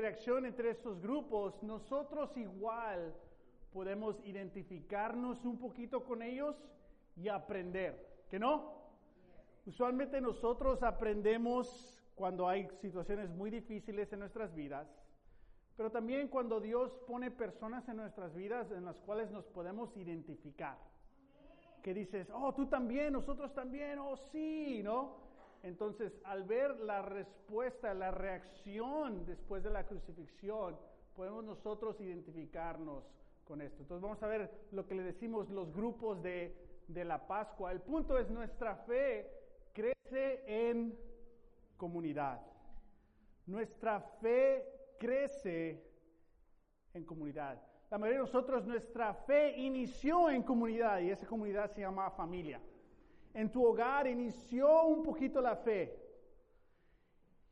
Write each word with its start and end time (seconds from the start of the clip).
interacción 0.00 0.46
entre 0.46 0.70
estos 0.70 0.98
grupos, 1.02 1.62
nosotros 1.62 2.34
igual 2.38 3.14
podemos 3.70 4.18
identificarnos 4.24 5.44
un 5.44 5.58
poquito 5.58 6.04
con 6.04 6.22
ellos 6.22 6.56
y 7.16 7.28
aprender. 7.28 8.24
¿Que 8.30 8.38
no? 8.38 8.80
Usualmente 9.66 10.18
nosotros 10.22 10.82
aprendemos 10.82 12.02
cuando 12.14 12.48
hay 12.48 12.66
situaciones 12.80 13.28
muy 13.28 13.50
difíciles 13.50 14.10
en 14.14 14.20
nuestras 14.20 14.54
vidas, 14.54 14.88
pero 15.76 15.90
también 15.90 16.28
cuando 16.28 16.60
Dios 16.60 16.98
pone 17.06 17.30
personas 17.30 17.86
en 17.90 17.98
nuestras 17.98 18.34
vidas 18.34 18.70
en 18.70 18.86
las 18.86 18.98
cuales 19.00 19.30
nos 19.30 19.44
podemos 19.48 19.94
identificar. 19.98 20.78
Que 21.82 21.92
dices, 21.92 22.26
oh, 22.32 22.54
tú 22.54 22.68
también, 22.68 23.12
nosotros 23.12 23.52
también, 23.52 23.98
oh, 23.98 24.16
sí, 24.32 24.80
¿no? 24.82 25.29
Entonces, 25.62 26.12
al 26.24 26.44
ver 26.44 26.80
la 26.80 27.02
respuesta, 27.02 27.92
la 27.92 28.10
reacción 28.10 29.26
después 29.26 29.62
de 29.62 29.70
la 29.70 29.86
crucifixión, 29.86 30.76
podemos 31.14 31.44
nosotros 31.44 32.00
identificarnos 32.00 33.04
con 33.44 33.60
esto. 33.60 33.82
Entonces, 33.82 34.02
vamos 34.02 34.22
a 34.22 34.26
ver 34.26 34.50
lo 34.72 34.86
que 34.86 34.94
le 34.94 35.02
decimos 35.02 35.50
los 35.50 35.72
grupos 35.74 36.22
de, 36.22 36.56
de 36.88 37.04
la 37.04 37.26
Pascua. 37.26 37.72
El 37.72 37.80
punto 37.80 38.18
es 38.18 38.30
nuestra 38.30 38.76
fe 38.76 39.30
crece 39.74 40.42
en 40.46 40.98
comunidad. 41.76 42.40
Nuestra 43.46 44.00
fe 44.00 44.64
crece 44.98 45.84
en 46.94 47.04
comunidad. 47.04 47.60
La 47.90 47.98
mayoría 47.98 48.20
de 48.20 48.26
nosotros, 48.26 48.64
nuestra 48.64 49.12
fe 49.12 49.58
inició 49.58 50.30
en 50.30 50.42
comunidad 50.42 51.00
y 51.00 51.10
esa 51.10 51.26
comunidad 51.26 51.70
se 51.72 51.80
llama 51.80 52.10
familia 52.12 52.60
en 53.34 53.50
tu 53.50 53.64
hogar 53.64 54.06
inició 54.06 54.84
un 54.84 55.02
poquito 55.02 55.40
la 55.40 55.56
fe. 55.56 55.96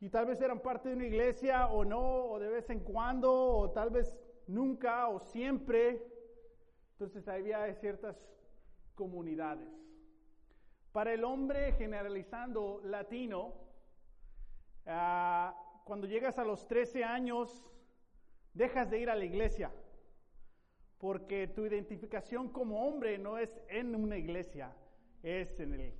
Y 0.01 0.09
tal 0.09 0.25
vez 0.25 0.39
eran 0.41 0.59
parte 0.61 0.89
de 0.89 0.95
una 0.95 1.05
iglesia 1.05 1.67
o 1.67 1.83
no, 1.83 1.99
o 1.99 2.39
de 2.39 2.49
vez 2.49 2.69
en 2.69 2.79
cuando, 2.79 3.31
o 3.33 3.71
tal 3.71 3.89
vez 3.89 4.17
nunca 4.47 5.09
o 5.09 5.19
siempre. 5.19 6.01
Entonces 6.93 7.27
había 7.27 7.73
ciertas 7.75 8.17
comunidades. 8.95 9.69
Para 10.91 11.13
el 11.13 11.23
hombre, 11.23 11.73
generalizando 11.73 12.81
latino, 12.83 13.53
ah, 14.85 15.55
cuando 15.85 16.07
llegas 16.07 16.39
a 16.39 16.43
los 16.43 16.67
13 16.67 17.03
años, 17.03 17.63
dejas 18.53 18.89
de 18.89 18.99
ir 18.99 19.09
a 19.09 19.15
la 19.15 19.25
iglesia, 19.25 19.71
porque 20.97 21.47
tu 21.47 21.65
identificación 21.65 22.49
como 22.49 22.87
hombre 22.87 23.17
no 23.17 23.37
es 23.37 23.61
en 23.69 23.95
una 23.95 24.17
iglesia, 24.17 24.75
es 25.23 25.59
en 25.59 25.73
el, 25.73 25.93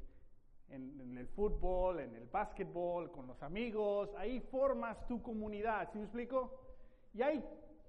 en, 0.69 1.17
el 1.17 1.27
fútbol, 1.27 1.99
en 1.99 2.15
el 2.15 2.27
básquetbol, 2.27 3.11
con 3.11 3.27
los 3.27 3.41
amigos, 3.43 4.13
ahí 4.15 4.39
formas 4.39 5.05
tu 5.07 5.21
comunidad, 5.21 5.89
¿sí 5.91 5.97
me 5.97 6.05
explico? 6.05 6.59
Y 7.13 7.21
ahí 7.21 7.43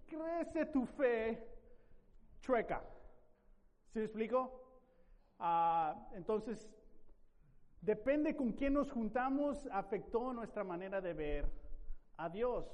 crece 0.06 0.66
tu 0.66 0.86
fe 0.86 1.46
chueca, 2.40 2.82
¿sí 3.92 3.98
me 3.98 4.04
explico? 4.04 4.60
Ah, 5.38 6.08
entonces, 6.14 6.70
depende 7.80 8.34
con 8.34 8.52
quién 8.52 8.74
nos 8.74 8.90
juntamos, 8.90 9.68
afectó 9.72 10.32
nuestra 10.32 10.64
manera 10.64 11.00
de 11.00 11.12
ver 11.14 11.46
a 12.16 12.28
Dios. 12.28 12.66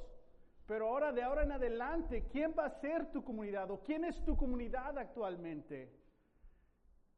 Pero 0.67 0.89
ahora, 0.89 1.13
de 1.13 1.23
ahora 1.23 1.45
en 1.45 1.53
adelante, 1.53 2.27
¿quién 2.33 2.55
va 2.59 2.67
a 2.67 2.71
ser 2.71 3.13
tu 3.13 3.23
comunidad 3.23 3.71
o 3.71 3.83
quién 3.85 4.05
es 4.05 4.25
tu 4.25 4.37
comunidad 4.37 4.99
actualmente? 4.99 5.93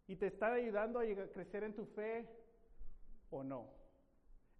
Y 0.08 0.16
te 0.16 0.26
está 0.26 0.54
ayudando 0.54 0.98
a 0.98 1.04
crecer 1.32 1.62
en 1.64 1.74
tu 1.74 1.84
fe 1.84 2.26
o 3.30 3.44
no. 3.44 3.68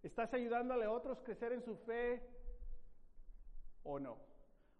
¿Estás 0.03 0.31
ayudándole 0.33 0.85
a 0.85 0.91
otros 0.91 1.19
a 1.19 1.23
crecer 1.23 1.51
en 1.51 1.63
su 1.63 1.75
fe 1.75 2.21
o 3.83 3.99
no? 3.99 4.17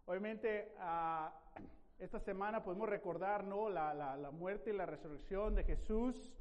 Obviamente, 0.05 0.71
ah, 0.77 1.33
esta 1.99 2.19
semana 2.19 2.63
podemos 2.63 2.87
recordar 2.87 3.43
¿no? 3.43 3.67
la, 3.67 4.29
muerte 4.31 4.69
y 4.69 4.73
la 4.73 4.85
resurrección 4.85 5.55
de 5.55 5.63
Jesús. 5.63 6.31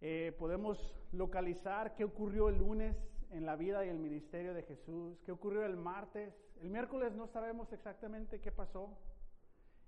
Eh, 0.00 0.32
podemos 0.38 0.96
localizar 1.10 1.96
qué 1.96 2.04
ocurrió 2.04 2.48
el 2.48 2.58
lunes 2.58 2.96
en 3.30 3.44
la 3.44 3.56
vida 3.56 3.84
y 3.84 3.88
el 3.88 3.98
ministerio 3.98 4.54
de 4.54 4.62
Jesús, 4.62 5.20
qué 5.26 5.32
ocurrió 5.32 5.66
el 5.66 5.76
martes. 5.76 6.32
El 6.62 6.70
miércoles 6.70 7.12
no 7.14 7.26
sabemos 7.26 7.72
exactamente 7.72 8.40
qué 8.40 8.52
pasó. 8.52 8.96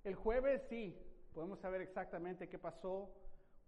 El 0.03 0.15
jueves 0.15 0.63
sí, 0.69 0.97
podemos 1.33 1.59
saber 1.59 1.79
exactamente 1.81 2.49
qué 2.49 2.59
pasó. 2.59 3.09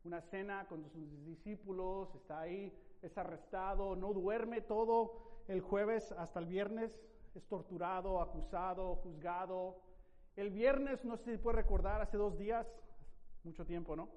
Una 0.04 0.22
cena 0.22 0.66
con 0.68 0.84
sus 0.90 1.26
discípulos, 1.26 2.14
está 2.16 2.42
ahí, 2.42 2.74
es 3.02 3.18
arrestado, 3.18 3.96
no 3.96 4.14
duerme 4.14 4.62
todo 4.62 5.44
el 5.48 5.62
jueves 5.62 6.12
hasta 6.14 6.40
el 6.40 6.46
viernes, 6.46 6.92
es 7.36 7.48
torturado, 7.48 8.22
acusado, 8.22 8.96
juzgado. 8.98 9.80
El 10.36 10.50
viernes, 10.52 11.06
no 11.06 11.16
sé 11.18 11.32
si 11.32 11.38
puede 11.38 11.58
recordar, 11.58 12.02
hace 12.02 12.18
dos 12.18 12.38
días, 12.38 12.68
mucho 13.44 13.66
tiempo, 13.66 13.96
¿no? 13.96 14.10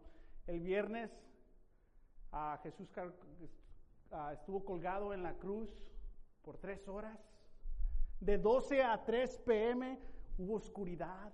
El 0.46 0.60
viernes 0.60 1.10
a 2.32 2.58
Jesús 2.62 2.88
estuvo 4.32 4.64
colgado 4.64 5.14
en 5.14 5.22
la 5.22 5.34
cruz 5.34 5.70
por 6.42 6.58
tres 6.58 6.86
horas. 6.88 7.18
De 8.20 8.38
12 8.38 8.82
a 8.82 9.04
3 9.04 9.38
pm 9.38 9.98
hubo 10.38 10.54
oscuridad. 10.54 11.32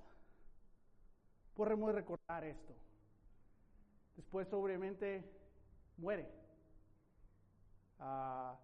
Podemos 1.54 1.94
recordar 1.94 2.44
esto. 2.44 2.74
Después, 4.16 4.52
obviamente, 4.52 5.24
muere. 5.96 6.28
Ah, 7.98 8.58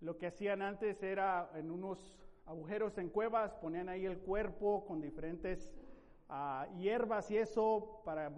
lo 0.00 0.16
que 0.16 0.26
hacían 0.26 0.62
antes 0.62 1.02
era 1.02 1.50
en 1.54 1.70
unos 1.70 2.16
agujeros 2.46 2.96
en 2.98 3.10
cuevas, 3.10 3.54
ponían 3.54 3.88
ahí 3.88 4.06
el 4.06 4.18
cuerpo 4.18 4.84
con 4.86 5.00
diferentes 5.00 5.72
ah, 6.28 6.66
hierbas 6.78 7.30
y 7.30 7.36
eso 7.36 8.02
para 8.04 8.32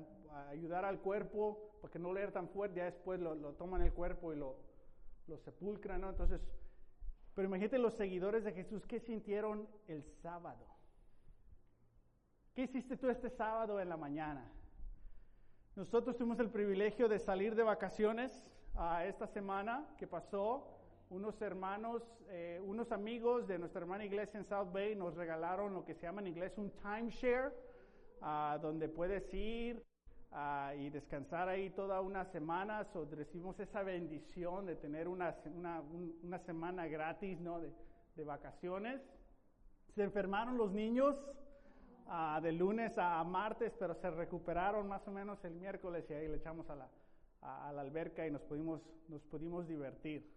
ayudar 0.48 0.84
al 0.84 1.00
cuerpo, 1.00 1.76
porque 1.80 1.98
no 1.98 2.12
leer 2.12 2.32
tan 2.32 2.48
fuerte, 2.48 2.78
ya 2.78 2.84
después 2.84 3.20
lo, 3.20 3.36
toman 3.54 3.82
el 3.82 3.92
cuerpo 3.92 4.32
y 4.32 4.36
lo, 4.36 4.56
lo 5.26 5.38
sepulcran, 5.38 6.00
¿no? 6.00 6.10
Entonces, 6.10 6.40
pero 7.34 7.48
imagínate 7.48 7.78
los 7.78 7.94
seguidores 7.94 8.44
de 8.44 8.52
Jesús, 8.52 8.86
¿qué 8.86 9.00
sintieron 9.00 9.68
el 9.86 10.04
sábado? 10.04 10.66
¿Qué 12.54 12.62
hiciste 12.62 12.96
tú 12.96 13.08
este 13.08 13.30
sábado 13.30 13.80
en 13.80 13.88
la 13.88 13.96
mañana? 13.96 14.50
Nosotros 15.74 16.18
tuvimos 16.18 16.38
el 16.38 16.50
privilegio 16.50 17.08
de 17.08 17.18
salir 17.18 17.54
de 17.54 17.62
vacaciones 17.62 18.44
a 18.74 19.06
esta 19.06 19.26
semana 19.26 19.86
que 19.96 20.06
pasó. 20.06 20.68
Unos 21.08 21.40
hermanos, 21.40 22.02
eh, 22.28 22.60
unos 22.62 22.92
amigos 22.92 23.48
de 23.48 23.58
nuestra 23.58 23.80
hermana 23.80 24.04
iglesia 24.04 24.38
en 24.38 24.44
South 24.44 24.70
Bay 24.70 24.94
nos 24.94 25.14
regalaron 25.14 25.72
lo 25.72 25.82
que 25.86 25.94
se 25.94 26.02
llama 26.02 26.20
en 26.20 26.26
inglés 26.26 26.58
un 26.58 26.70
timeshare, 26.72 27.54
uh, 28.20 28.60
donde 28.60 28.86
puedes 28.90 29.32
ir 29.32 29.82
uh, 30.32 30.78
y 30.78 30.90
descansar 30.90 31.48
ahí 31.48 31.70
toda 31.70 32.02
una 32.02 32.26
semana. 32.26 32.84
So, 32.84 33.08
recibimos 33.10 33.58
esa 33.58 33.82
bendición 33.82 34.66
de 34.66 34.76
tener 34.76 35.08
una, 35.08 35.34
una, 35.54 35.80
una 36.22 36.38
semana 36.40 36.86
gratis 36.86 37.40
¿no? 37.40 37.60
de, 37.60 37.72
de 38.14 38.24
vacaciones. 38.24 39.00
Se 39.94 40.02
enfermaron 40.02 40.58
los 40.58 40.70
niños 40.70 41.16
de 42.42 42.52
lunes 42.52 42.98
a 42.98 43.24
martes, 43.24 43.74
pero 43.78 43.94
se 43.94 44.10
recuperaron 44.10 44.86
más 44.86 45.06
o 45.08 45.10
menos 45.10 45.42
el 45.44 45.54
miércoles 45.54 46.04
y 46.10 46.14
ahí 46.14 46.28
le 46.28 46.36
echamos 46.36 46.68
a 46.68 46.76
la, 46.76 46.88
a, 47.40 47.72
la 47.72 47.80
alberca 47.80 48.26
y 48.26 48.30
nos 48.30 48.42
pudimos, 48.42 48.82
nos 49.08 49.22
pudimos 49.22 49.66
divertir. 49.66 50.28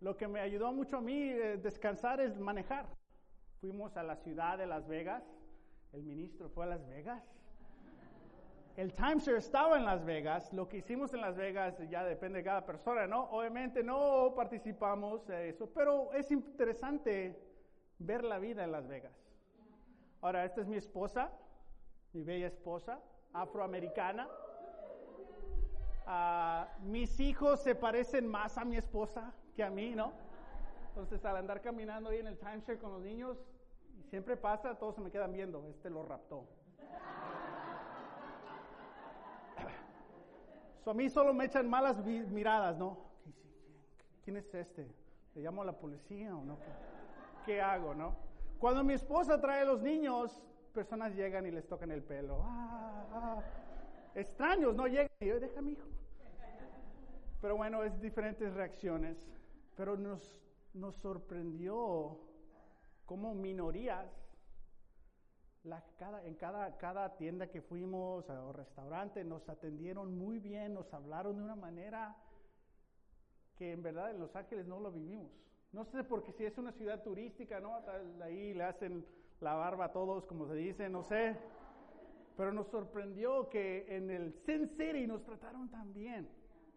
Lo 0.00 0.16
que 0.16 0.28
me 0.28 0.40
ayudó 0.40 0.72
mucho 0.72 0.98
a 0.98 1.00
mí 1.00 1.30
eh, 1.30 1.58
descansar 1.58 2.20
es 2.20 2.38
manejar. 2.38 2.86
Fuimos 3.60 3.96
a 3.96 4.02
la 4.04 4.16
ciudad 4.16 4.58
de 4.58 4.66
Las 4.66 4.86
Vegas, 4.86 5.24
el 5.92 6.04
ministro 6.04 6.48
fue 6.50 6.64
a 6.64 6.68
Las 6.68 6.86
Vegas. 6.88 7.22
El 8.76 8.94
timeshare 8.94 9.36
estaba 9.36 9.76
en 9.76 9.84
Las 9.84 10.04
Vegas, 10.04 10.52
lo 10.52 10.68
que 10.68 10.78
hicimos 10.78 11.12
en 11.14 11.20
Las 11.20 11.36
Vegas 11.36 11.76
ya 11.90 12.04
depende 12.04 12.38
de 12.38 12.44
cada 12.44 12.64
persona, 12.64 13.06
¿no? 13.06 13.24
Obviamente 13.24 13.82
no 13.82 14.32
participamos 14.34 15.28
en 15.28 15.48
eso, 15.48 15.68
pero 15.74 16.12
es 16.14 16.30
interesante 16.30 17.36
ver 17.98 18.24
la 18.24 18.38
vida 18.38 18.64
en 18.64 18.72
Las 18.72 18.86
Vegas. 18.88 19.21
Ahora, 20.22 20.44
esta 20.44 20.60
es 20.60 20.68
mi 20.68 20.76
esposa, 20.76 21.32
mi 22.12 22.22
bella 22.22 22.46
esposa, 22.46 23.00
afroamericana. 23.32 24.28
Ah, 26.06 26.68
mis 26.80 27.18
hijos 27.18 27.60
se 27.60 27.74
parecen 27.74 28.28
más 28.28 28.56
a 28.56 28.64
mi 28.64 28.76
esposa 28.76 29.34
que 29.56 29.64
a 29.64 29.70
mí, 29.70 29.96
¿no? 29.96 30.12
Entonces, 30.90 31.24
al 31.24 31.38
andar 31.38 31.60
caminando 31.60 32.10
ahí 32.10 32.20
en 32.20 32.28
el 32.28 32.38
timeshare 32.38 32.78
con 32.78 32.92
los 32.92 33.02
niños, 33.02 33.36
siempre 34.10 34.36
pasa, 34.36 34.76
todos 34.76 34.94
se 34.94 35.00
me 35.00 35.10
quedan 35.10 35.32
viendo, 35.32 35.66
este 35.68 35.90
lo 35.90 36.04
raptó. 36.04 36.46
So, 40.84 40.90
a 40.90 40.94
mí 40.94 41.10
solo 41.10 41.34
me 41.34 41.46
echan 41.46 41.68
malas 41.68 41.96
miradas, 42.04 42.76
¿no? 42.76 42.98
¿Quién 44.24 44.36
es 44.36 44.54
este? 44.54 44.88
¿Le 45.34 45.42
llamo 45.42 45.62
a 45.62 45.64
la 45.64 45.72
policía 45.72 46.36
o 46.36 46.44
no? 46.44 46.58
¿Qué 47.44 47.60
hago, 47.60 47.92
no? 47.92 48.31
Cuando 48.62 48.84
mi 48.84 48.92
esposa 48.92 49.40
trae 49.40 49.62
a 49.62 49.64
los 49.64 49.82
niños, 49.82 50.40
personas 50.72 51.16
llegan 51.16 51.44
y 51.44 51.50
les 51.50 51.66
tocan 51.66 51.90
el 51.90 52.00
pelo. 52.00 52.42
Ah, 52.44 53.04
ah. 53.12 53.42
Extraños, 54.14 54.76
no 54.76 54.86
llegan 54.86 55.10
y 55.18 55.26
yo, 55.26 55.40
deja 55.40 55.60
mi 55.60 55.72
hijo. 55.72 55.88
Pero 57.40 57.56
bueno, 57.56 57.82
es 57.82 58.00
diferentes 58.00 58.54
reacciones. 58.54 59.18
Pero 59.76 59.96
nos, 59.96 60.40
nos 60.74 60.94
sorprendió 60.94 62.20
como 63.04 63.34
minorías, 63.34 64.06
cada, 65.98 66.24
en 66.24 66.36
cada, 66.36 66.78
cada 66.78 67.16
tienda 67.16 67.48
que 67.48 67.62
fuimos 67.62 68.30
o 68.30 68.52
restaurante 68.52 69.24
nos 69.24 69.48
atendieron 69.48 70.16
muy 70.16 70.38
bien, 70.38 70.74
nos 70.74 70.94
hablaron 70.94 71.36
de 71.36 71.42
una 71.42 71.56
manera 71.56 72.14
que 73.56 73.72
en 73.72 73.82
verdad 73.82 74.12
en 74.12 74.20
Los 74.20 74.36
Ángeles 74.36 74.68
no 74.68 74.78
lo 74.78 74.92
vivimos. 74.92 75.32
No 75.72 75.84
sé 75.86 76.04
porque 76.04 76.32
si 76.32 76.44
es 76.44 76.58
una 76.58 76.72
ciudad 76.72 77.02
turística, 77.02 77.58
¿no? 77.58 77.80
Ahí 78.22 78.52
le 78.52 78.64
hacen 78.64 79.04
la 79.40 79.54
barba 79.54 79.86
a 79.86 79.92
todos, 79.92 80.26
como 80.26 80.46
se 80.46 80.54
dice, 80.54 80.88
no 80.88 81.02
sé. 81.02 81.36
Pero 82.36 82.52
nos 82.52 82.68
sorprendió 82.68 83.48
que 83.48 83.86
en 83.88 84.10
el 84.10 84.34
Sin 84.44 84.68
City 84.68 85.06
nos 85.06 85.24
trataron 85.24 85.70
tan 85.70 85.92
bien. 85.94 86.28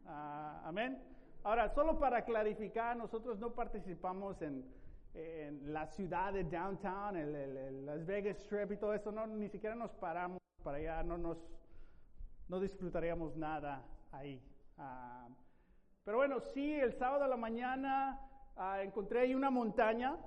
Ah, 0.06 0.62
amén. 0.65 1.01
Ahora, 1.44 1.69
solo 1.69 2.00
para 2.00 2.24
clarificar, 2.24 2.95
nosotros 2.95 3.38
no 3.38 3.53
participamos 3.53 4.42
en, 4.42 4.65
en 5.13 5.74
la 5.74 5.88
ciudad 5.88 6.33
de 6.33 6.44
downtown, 6.44 7.18
el, 7.18 7.86
Las 7.86 8.06
Vegas 8.06 8.38
Strip 8.38 8.71
y 8.71 8.77
todo 8.77 8.94
eso, 8.94 9.12
no, 9.12 9.27
ni 9.27 9.50
siquiera 9.50 9.75
nos 9.75 9.91
paramos 9.91 10.39
para 10.63 10.77
allá, 10.77 11.03
no 11.03 11.18
nos 11.18 11.38
no 12.48 12.59
disfrutaríamos 12.59 13.36
nada 13.36 13.83
ahí. 14.12 14.41
Ah, 14.77 15.27
pero 16.03 16.18
bueno, 16.18 16.39
sí, 16.39 16.74
el 16.74 16.94
sábado 16.94 17.24
a 17.24 17.27
la 17.27 17.38
mañana 17.38 18.19
ah, 18.57 18.81
encontré 18.81 19.21
ahí 19.21 19.35
una 19.35 19.49
montaña. 19.49 20.17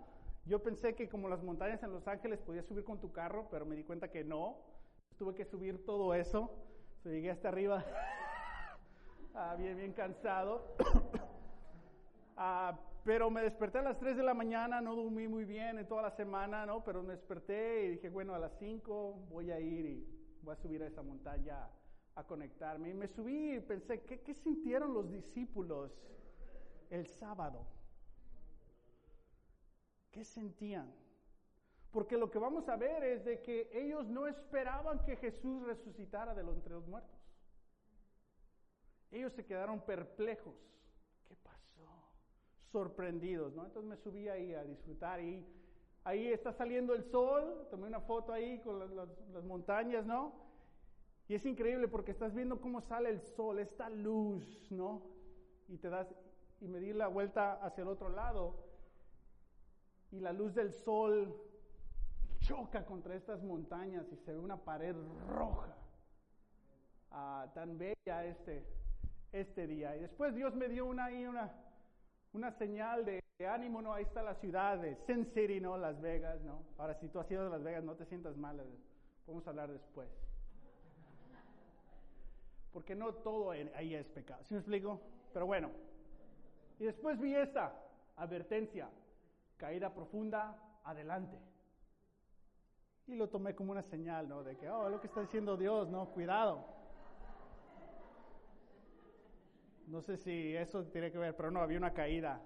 Yo 0.44 0.62
pensé 0.62 0.94
que 0.94 1.08
como 1.08 1.28
las 1.28 1.42
montañas 1.42 1.82
en 1.82 1.92
Los 1.92 2.08
Ángeles 2.08 2.40
podías 2.40 2.66
subir 2.66 2.84
con 2.84 3.00
tu 3.00 3.12
carro, 3.12 3.48
pero 3.50 3.66
me 3.66 3.76
di 3.76 3.84
cuenta 3.84 4.10
que 4.10 4.25
no. 4.25 4.56
Tuve 5.19 5.34
que 5.34 5.44
subir 5.44 5.84
todo 5.84 6.14
eso. 6.14 6.50
llegué 7.04 7.30
hasta 7.30 7.48
arriba, 7.48 7.84
ah, 9.34 9.56
bien, 9.58 9.76
bien 9.76 9.92
cansado. 9.92 10.75
Pero 13.04 13.30
me 13.30 13.40
desperté 13.40 13.78
a 13.78 13.82
las 13.82 13.98
3 13.98 14.19
de 14.19 14.22
la 14.22 14.34
mañana, 14.34 14.82
no 14.82 14.94
dormí 14.94 15.26
muy 15.28 15.46
bien 15.46 15.78
en 15.78 15.88
toda 15.88 16.02
la 16.02 16.10
semana, 16.10 16.66
¿no? 16.66 16.84
Pero 16.84 17.02
me 17.02 17.14
desperté 17.14 17.86
y 17.86 17.88
dije, 17.92 18.10
bueno, 18.10 18.34
a 18.34 18.38
las 18.38 18.52
5 18.58 19.28
voy 19.30 19.50
a 19.50 19.58
ir 19.58 19.86
y 19.86 20.06
voy 20.42 20.52
a 20.52 20.56
subir 20.56 20.82
a 20.82 20.88
esa 20.88 21.00
montaña 21.02 21.70
a 22.14 22.25
conectarme. 22.25 22.90
Y 22.90 22.94
me 22.94 23.08
subí 23.08 23.54
y 23.54 23.60
pensé, 23.60 24.02
¿qué, 24.02 24.20
qué 24.20 24.34
sintieron 24.34 24.92
los 24.92 25.10
discípulos 25.10 25.90
el 26.90 27.06
sábado? 27.06 27.64
¿Qué 30.19 30.25
sentían? 30.25 30.93
Porque 31.93 32.17
lo 32.17 32.29
que 32.29 32.41
vamos 32.41 32.69
a 32.69 32.75
ver 32.75 33.05
es 33.05 33.25
de 33.25 33.41
que 33.41 33.70
ellos 33.73 34.09
no 34.09 34.26
esperaban 34.26 35.05
que 35.05 35.15
Jesús 35.15 35.62
resucitara 35.62 36.35
de 36.35 36.43
los 36.43 36.56
entre 36.56 36.75
los 36.75 36.85
muertos. 36.88 37.17
Ellos 39.12 39.32
se 39.32 39.47
quedaron 39.47 39.81
perplejos 39.81 40.56
sorprendidos, 42.73 43.55
¿no? 43.55 43.65
Entonces 43.65 43.88
me 43.88 43.97
subí 43.97 44.29
ahí 44.29 44.55
a 44.55 44.65
disfrutar 44.65 45.20
y 45.20 45.47
ahí 46.03 46.26
está 46.26 46.53
saliendo 46.53 46.94
el 46.94 47.05
sol, 47.05 47.69
tomé 47.71 47.87
una 47.87 48.00
foto 48.00 48.32
ahí 48.32 48.59
con 48.59 48.97
las, 48.97 49.44
montañas, 49.44 50.05
¿no? 50.05 50.32
Y 51.29 51.37
es 51.37 51.47
increíble 51.47 51.87
porque 51.87 52.11
estás 52.11 52.35
viendo 52.35 52.61
cómo 52.61 52.81
sale 52.81 53.09
el 53.11 53.21
sol, 53.21 53.61
esta 53.61 53.88
luz, 53.88 54.69
¿no? 54.73 55.00
Y 55.69 55.79
te 55.79 55.88
das, 55.88 56.12
y 56.61 56.67
me 56.67 56.81
di 56.81 56.93
la 56.93 57.06
vuelta 57.06 57.64
hacia 57.64 57.82
el 57.82 57.88
otro 57.88 58.09
lado 58.09 58.68
y 60.10 60.20
la 60.20 60.32
luz 60.32 60.55
del 60.55 60.72
sol 60.72 61.34
choca 62.40 62.84
contra 62.84 63.14
estas 63.14 63.43
montañas 63.43 64.06
y 64.12 64.16
se 64.16 64.32
ve 64.32 64.38
una 64.38 64.56
pared 64.56 64.94
roja. 65.28 65.76
Ah, 67.10 67.46
tan 67.55 67.78
bella 67.78 68.25
este, 68.25 68.64
este 69.32 69.66
día. 69.66 69.96
Y 69.96 70.00
después 70.00 70.34
Dios 70.34 70.55
me 70.55 70.69
dio 70.69 70.87
una, 70.87 71.08
una, 71.08 71.52
una 72.32 72.52
señal 72.52 73.05
de, 73.05 73.22
ánimo, 73.46 73.81
¿no? 73.81 73.94
Ahí 73.94 74.02
está 74.02 74.22
la 74.22 74.34
ciudad 74.34 74.78
de 74.78 74.96
Sin 75.06 75.25
City, 75.26 75.60
¿no? 75.60 75.78
Las 75.78 76.00
Vegas, 76.00 76.40
¿no? 76.43 76.64
Ahora, 76.76 76.94
si 76.94 77.08
tú 77.08 77.20
has 77.20 77.31
ido 77.31 77.46
a 77.46 77.50
Las 77.50 77.62
Vegas, 77.62 77.84
no 77.84 77.94
te 77.94 78.04
sientas 78.06 78.37
mal, 78.37 78.58
eh, 78.58 78.64
podemos 79.25 79.46
hablar 79.46 79.70
después. 79.70 80.08
Porque 82.72 82.94
no 82.94 83.14
todo 83.14 83.52
ahí 83.52 83.94
es 83.94 84.06
pecado, 84.08 84.43
¿sí 84.44 84.54
me 84.54 84.61
explico? 84.61 85.00
Pero 85.32 85.46
bueno, 85.46 85.70
y 86.78 86.84
después 86.84 87.19
vi 87.19 87.34
esta 87.34 87.72
advertencia, 88.16 88.88
caída 89.58 89.93
profunda, 89.93 90.56
adelante. 90.84 91.38
Y 93.06 93.14
lo 93.14 93.28
tomé 93.28 93.55
como 93.55 93.72
una 93.72 93.82
señal, 93.82 94.28
¿no? 94.28 94.43
De 94.43 94.56
que, 94.56 94.70
oh, 94.70 94.88
lo 94.88 95.00
que 95.00 95.08
está 95.08 95.20
diciendo 95.20 95.56
Dios, 95.56 95.88
¿no? 95.88 96.08
Cuidado. 96.10 96.64
No 99.87 100.02
sé 100.02 100.16
si 100.16 100.55
eso 100.55 100.84
tiene 100.84 101.10
que 101.10 101.19
ver, 101.19 101.34
pero 101.34 101.50
no, 101.50 101.60
había 101.60 101.78
una 101.78 101.93
caída. 101.93 102.40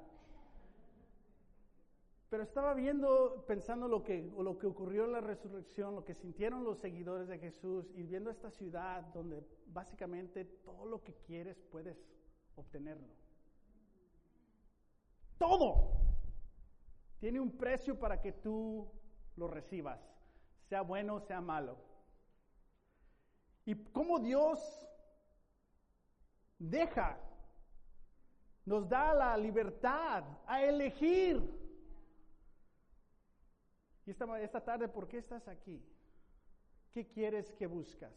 Pero 2.30 2.44
estaba 2.44 2.72
viendo, 2.72 3.44
pensando 3.46 3.88
lo 3.88 4.02
que, 4.02 4.22
lo 4.38 4.58
que 4.58 4.66
ocurrió 4.66 5.04
en 5.04 5.12
la 5.12 5.20
resurrección, 5.20 5.94
lo 5.94 6.04
que 6.04 6.14
sintieron 6.14 6.64
los 6.64 6.78
seguidores 6.78 7.28
de 7.28 7.38
Jesús 7.38 7.90
y 7.94 8.04
viendo 8.04 8.30
esta 8.30 8.50
ciudad 8.50 9.02
donde 9.12 9.44
básicamente 9.66 10.44
todo 10.64 10.86
lo 10.86 11.02
que 11.02 11.12
quieres 11.26 11.60
puedes 11.70 11.98
obtenerlo. 12.56 13.08
Todo 15.36 16.01
tiene 17.22 17.38
un 17.38 17.56
precio 17.56 17.96
para 17.96 18.20
que 18.20 18.32
tú 18.32 18.90
lo 19.36 19.46
recibas, 19.46 20.00
sea 20.68 20.82
bueno, 20.82 21.20
sea 21.20 21.40
malo. 21.40 21.78
Y 23.64 23.76
cómo 23.92 24.18
Dios 24.18 24.58
deja 26.58 27.16
nos 28.64 28.88
da 28.88 29.14
la 29.14 29.36
libertad 29.36 30.24
a 30.48 30.64
elegir. 30.64 31.40
Y 34.04 34.10
esta, 34.10 34.40
esta 34.40 34.64
tarde, 34.64 34.88
¿por 34.88 35.06
qué 35.06 35.18
estás 35.18 35.46
aquí? 35.46 35.80
¿Qué 36.90 37.06
quieres 37.06 37.52
que 37.52 37.68
buscas? 37.68 38.12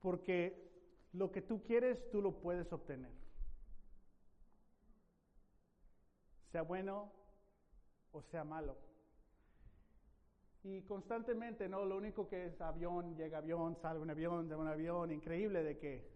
Porque 0.00 0.70
lo 1.14 1.32
que 1.32 1.40
tú 1.40 1.62
quieres, 1.62 2.10
tú 2.10 2.20
lo 2.20 2.38
puedes 2.42 2.70
obtener. 2.74 3.21
Sea 6.52 6.62
bueno 6.62 7.10
o 8.12 8.22
sea 8.22 8.44
malo. 8.44 8.76
Y 10.64 10.82
constantemente, 10.82 11.68
¿no? 11.68 11.84
Lo 11.84 11.96
único 11.96 12.28
que 12.28 12.46
es 12.46 12.60
avión, 12.60 13.16
llega 13.16 13.38
avión, 13.38 13.76
sale 13.82 13.98
un 13.98 14.10
avión, 14.10 14.48
de 14.48 14.54
un 14.54 14.68
avión, 14.68 15.10
increíble 15.10 15.64
de 15.64 15.78
que 15.78 16.08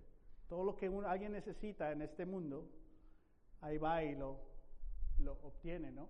todo 0.49 0.63
lo 0.63 0.77
que 0.77 0.87
alguien 1.07 1.33
necesita 1.33 1.91
en 1.91 2.03
este 2.03 2.25
mundo, 2.25 2.69
ahí 3.61 3.79
va 3.79 4.05
y 4.05 4.15
lo, 4.15 4.39
lo 5.19 5.33
obtiene, 5.43 5.91
¿no? 5.91 6.09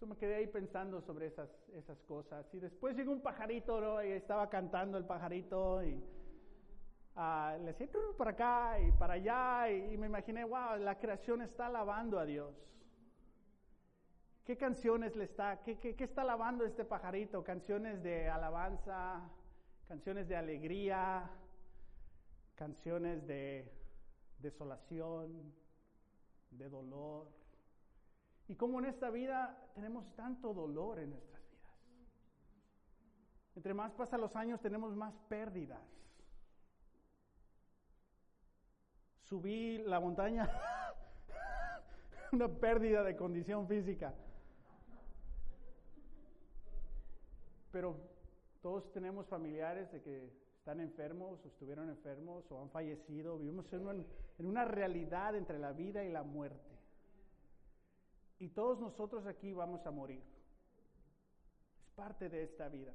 Yo 0.00 0.06
me 0.06 0.16
quedé 0.16 0.36
ahí 0.36 0.46
pensando 0.46 1.02
sobre 1.02 1.26
esas, 1.26 1.50
esas 1.74 2.00
cosas. 2.04 2.46
Y 2.54 2.58
después 2.58 2.96
llegó 2.96 3.12
un 3.12 3.20
pajarito, 3.20 3.80
¿no? 3.82 4.02
Y 4.02 4.12
estaba 4.12 4.48
cantando 4.48 4.96
el 4.96 5.04
pajarito 5.04 5.84
y 5.84 6.02
uh, 7.16 7.62
le 7.62 7.74
decía 7.74 7.88
para 8.16 8.30
acá 8.30 8.80
y 8.80 8.92
para 8.92 9.14
allá. 9.14 9.70
Y, 9.70 9.98
me 9.98 10.06
imaginé, 10.06 10.44
wow, 10.44 10.78
la 10.78 10.98
creación 10.98 11.42
está 11.42 11.66
alabando 11.66 12.18
a 12.18 12.24
Dios. 12.24 12.54
¿Qué 14.44 14.56
canciones 14.56 15.14
le 15.16 15.24
está, 15.24 15.62
qué, 15.62 15.78
qué, 15.78 15.94
qué 15.94 16.04
está 16.04 16.22
alabando 16.22 16.64
este 16.64 16.84
pajarito? 16.84 17.44
Canciones 17.44 18.02
de 18.02 18.28
alabanza, 18.28 19.30
canciones 19.86 20.28
de 20.28 20.36
alegría, 20.36 21.30
canciones 22.54 23.26
de 23.26 23.72
desolación, 24.38 25.52
de 26.50 26.68
dolor. 26.68 27.28
Y 28.48 28.54
como 28.56 28.80
en 28.80 28.86
esta 28.86 29.10
vida 29.10 29.56
tenemos 29.74 30.14
tanto 30.14 30.52
dolor 30.52 30.98
en 30.98 31.10
nuestras 31.10 31.42
vidas. 31.50 31.74
Entre 33.56 33.74
más 33.74 33.92
pasan 33.92 34.20
los 34.20 34.34
años 34.36 34.60
tenemos 34.60 34.94
más 34.96 35.14
pérdidas. 35.28 35.80
Subí 39.22 39.78
la 39.78 40.00
montaña, 40.00 40.50
una 42.32 42.48
pérdida 42.48 43.04
de 43.04 43.16
condición 43.16 43.68
física. 43.68 44.12
Pero 47.70 47.96
todos 48.62 48.90
tenemos 48.92 49.26
familiares 49.26 49.90
de 49.92 50.02
que 50.02 50.32
están 50.58 50.80
enfermos 50.80 51.44
o 51.44 51.48
estuvieron 51.48 51.88
enfermos 51.88 52.50
o 52.50 52.60
han 52.60 52.70
fallecido. 52.70 53.38
Vivimos 53.38 53.72
en, 53.72 54.06
en 54.38 54.46
una 54.46 54.64
realidad 54.64 55.34
entre 55.34 55.58
la 55.58 55.72
vida 55.72 56.04
y 56.04 56.10
la 56.10 56.22
muerte. 56.22 56.78
Y 58.38 58.48
todos 58.48 58.80
nosotros 58.80 59.26
aquí 59.26 59.52
vamos 59.52 59.86
a 59.86 59.90
morir. 59.90 60.22
Es 61.80 61.90
parte 61.94 62.28
de 62.28 62.42
esta 62.42 62.68
vida. 62.68 62.92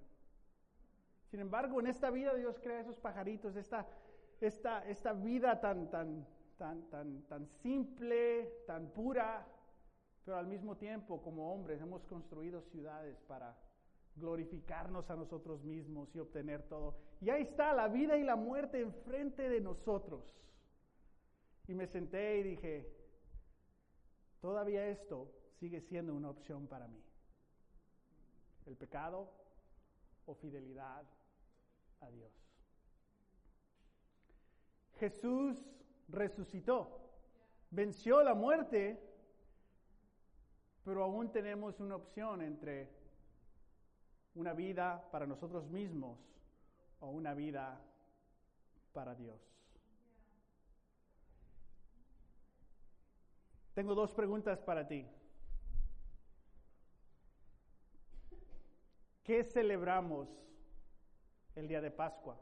Sin 1.29 1.39
embargo, 1.39 1.79
en 1.79 1.87
esta 1.87 2.09
vida 2.11 2.33
Dios 2.33 2.59
crea 2.59 2.79
esos 2.79 2.97
pajaritos, 2.97 3.55
esta, 3.55 3.87
esta, 4.39 4.87
esta 4.87 5.13
vida 5.13 5.59
tan, 5.59 5.89
tan, 5.89 6.25
tan, 6.57 6.89
tan, 6.89 7.23
tan 7.23 7.47
simple, 7.61 8.63
tan 8.67 8.89
pura, 8.91 9.45
pero 10.23 10.37
al 10.37 10.47
mismo 10.47 10.77
tiempo 10.77 11.21
como 11.21 11.53
hombres 11.53 11.81
hemos 11.81 12.05
construido 12.05 12.61
ciudades 12.61 13.21
para 13.27 13.55
glorificarnos 14.15 15.09
a 15.09 15.15
nosotros 15.15 15.63
mismos 15.63 16.13
y 16.15 16.19
obtener 16.19 16.63
todo. 16.63 16.95
Y 17.21 17.29
ahí 17.29 17.43
está 17.43 17.73
la 17.73 17.87
vida 17.87 18.17
y 18.17 18.23
la 18.23 18.35
muerte 18.35 18.79
enfrente 18.81 19.49
de 19.49 19.61
nosotros. 19.61 20.23
Y 21.67 21.73
me 21.73 21.87
senté 21.87 22.39
y 22.39 22.43
dije, 22.43 22.89
todavía 24.39 24.87
esto 24.87 25.31
sigue 25.59 25.81
siendo 25.81 26.13
una 26.13 26.29
opción 26.29 26.67
para 26.67 26.87
mí. 26.87 27.03
El 28.65 28.75
pecado 28.77 29.31
o 30.25 30.35
fidelidad 30.35 31.03
a 32.01 32.09
Dios. 32.09 32.31
Jesús 34.99 35.57
resucitó, 36.07 37.01
venció 37.69 38.23
la 38.23 38.33
muerte, 38.33 39.01
pero 40.83 41.03
aún 41.03 41.31
tenemos 41.31 41.79
una 41.79 41.95
opción 41.95 42.41
entre 42.41 43.04
una 44.35 44.53
vida 44.53 45.09
para 45.11 45.25
nosotros 45.25 45.67
mismos 45.69 46.19
o 46.99 47.09
una 47.09 47.33
vida 47.33 47.81
para 48.93 49.15
Dios. 49.15 49.41
Tengo 53.73 53.95
dos 53.95 54.13
preguntas 54.13 54.61
para 54.61 54.87
ti. 54.87 55.05
¿Qué 59.23 59.43
celebramos 59.43 60.29
el 61.55 61.67
día 61.67 61.81
de 61.81 61.91
Pascua? 61.91 62.39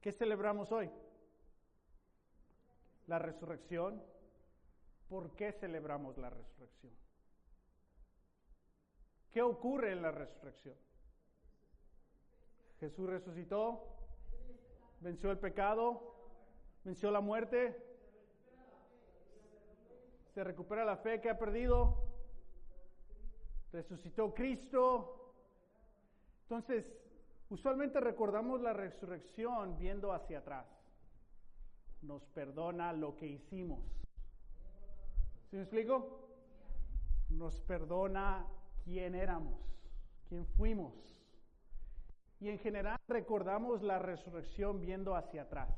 ¿Qué 0.00 0.12
celebramos 0.12 0.70
hoy? 0.72 0.90
La 3.06 3.18
resurrección. 3.18 4.02
¿Por 5.08 5.34
qué 5.34 5.52
celebramos 5.52 6.16
la 6.16 6.30
resurrección? 6.30 7.01
¿Qué 9.32 9.40
ocurre 9.40 9.92
en 9.92 10.02
la 10.02 10.10
resurrección? 10.10 10.76
Jesús 12.78 13.08
resucitó, 13.08 13.82
venció 15.00 15.30
el 15.30 15.38
pecado, 15.38 16.14
venció 16.84 17.10
la 17.10 17.20
muerte, 17.20 17.80
se 20.34 20.44
recupera 20.44 20.84
la 20.84 20.96
fe 20.96 21.20
que 21.20 21.30
ha 21.30 21.38
perdido, 21.38 21.96
resucitó 23.72 24.34
Cristo. 24.34 25.34
Entonces, 26.42 26.84
usualmente 27.48 28.00
recordamos 28.00 28.60
la 28.60 28.74
resurrección 28.74 29.78
viendo 29.78 30.12
hacia 30.12 30.40
atrás. 30.40 30.66
Nos 32.02 32.26
perdona 32.26 32.92
lo 32.92 33.16
que 33.16 33.26
hicimos. 33.26 33.80
¿Sí 35.48 35.56
me 35.56 35.62
explico? 35.62 36.28
Nos 37.30 37.60
perdona 37.60 38.46
quién 38.84 39.14
éramos, 39.14 39.60
quién 40.28 40.46
fuimos. 40.46 40.92
Y 42.40 42.48
en 42.48 42.58
general 42.58 42.98
recordamos 43.08 43.82
la 43.82 43.98
resurrección 43.98 44.80
viendo 44.80 45.14
hacia 45.14 45.42
atrás. 45.42 45.70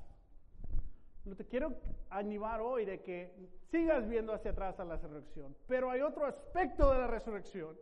Lo 1.24 1.36
te 1.36 1.46
quiero 1.46 1.74
animar 2.10 2.60
hoy 2.60 2.84
de 2.84 3.02
que 3.02 3.34
sigas 3.70 4.08
viendo 4.08 4.32
hacia 4.32 4.50
atrás 4.50 4.78
a 4.78 4.84
la 4.84 4.96
resurrección. 4.96 5.56
Pero 5.66 5.90
hay 5.90 6.02
otro 6.02 6.26
aspecto 6.26 6.90
de 6.92 6.98
la 6.98 7.06
resurrección 7.06 7.76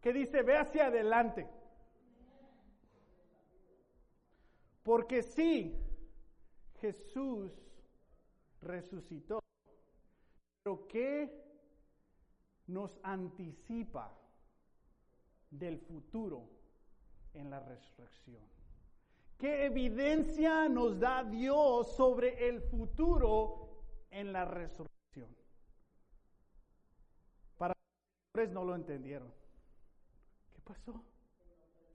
que 0.00 0.12
dice, 0.12 0.42
ve 0.42 0.56
hacia 0.56 0.86
adelante. 0.86 1.46
Porque 4.82 5.22
sí, 5.22 5.78
Jesús 6.80 7.52
resucitó, 8.60 9.40
pero 10.62 10.88
¿qué 10.88 11.30
nos 12.66 12.98
anticipa 13.02 14.12
del 15.52 15.78
futuro 15.78 16.48
en 17.34 17.50
la 17.50 17.60
resurrección? 17.60 18.42
¿Qué 19.38 19.66
evidencia 19.66 20.68
nos 20.68 20.98
da 20.98 21.24
Dios 21.24 21.94
sobre 21.96 22.48
el 22.48 22.60
futuro 22.60 23.84
en 24.10 24.32
la 24.32 24.44
resurrección? 24.44 25.28
Para 27.56 27.74
los 28.34 28.50
no 28.50 28.64
lo 28.64 28.74
entendieron. 28.74 29.32
¿Qué 30.52 30.60
pasó? 30.62 31.04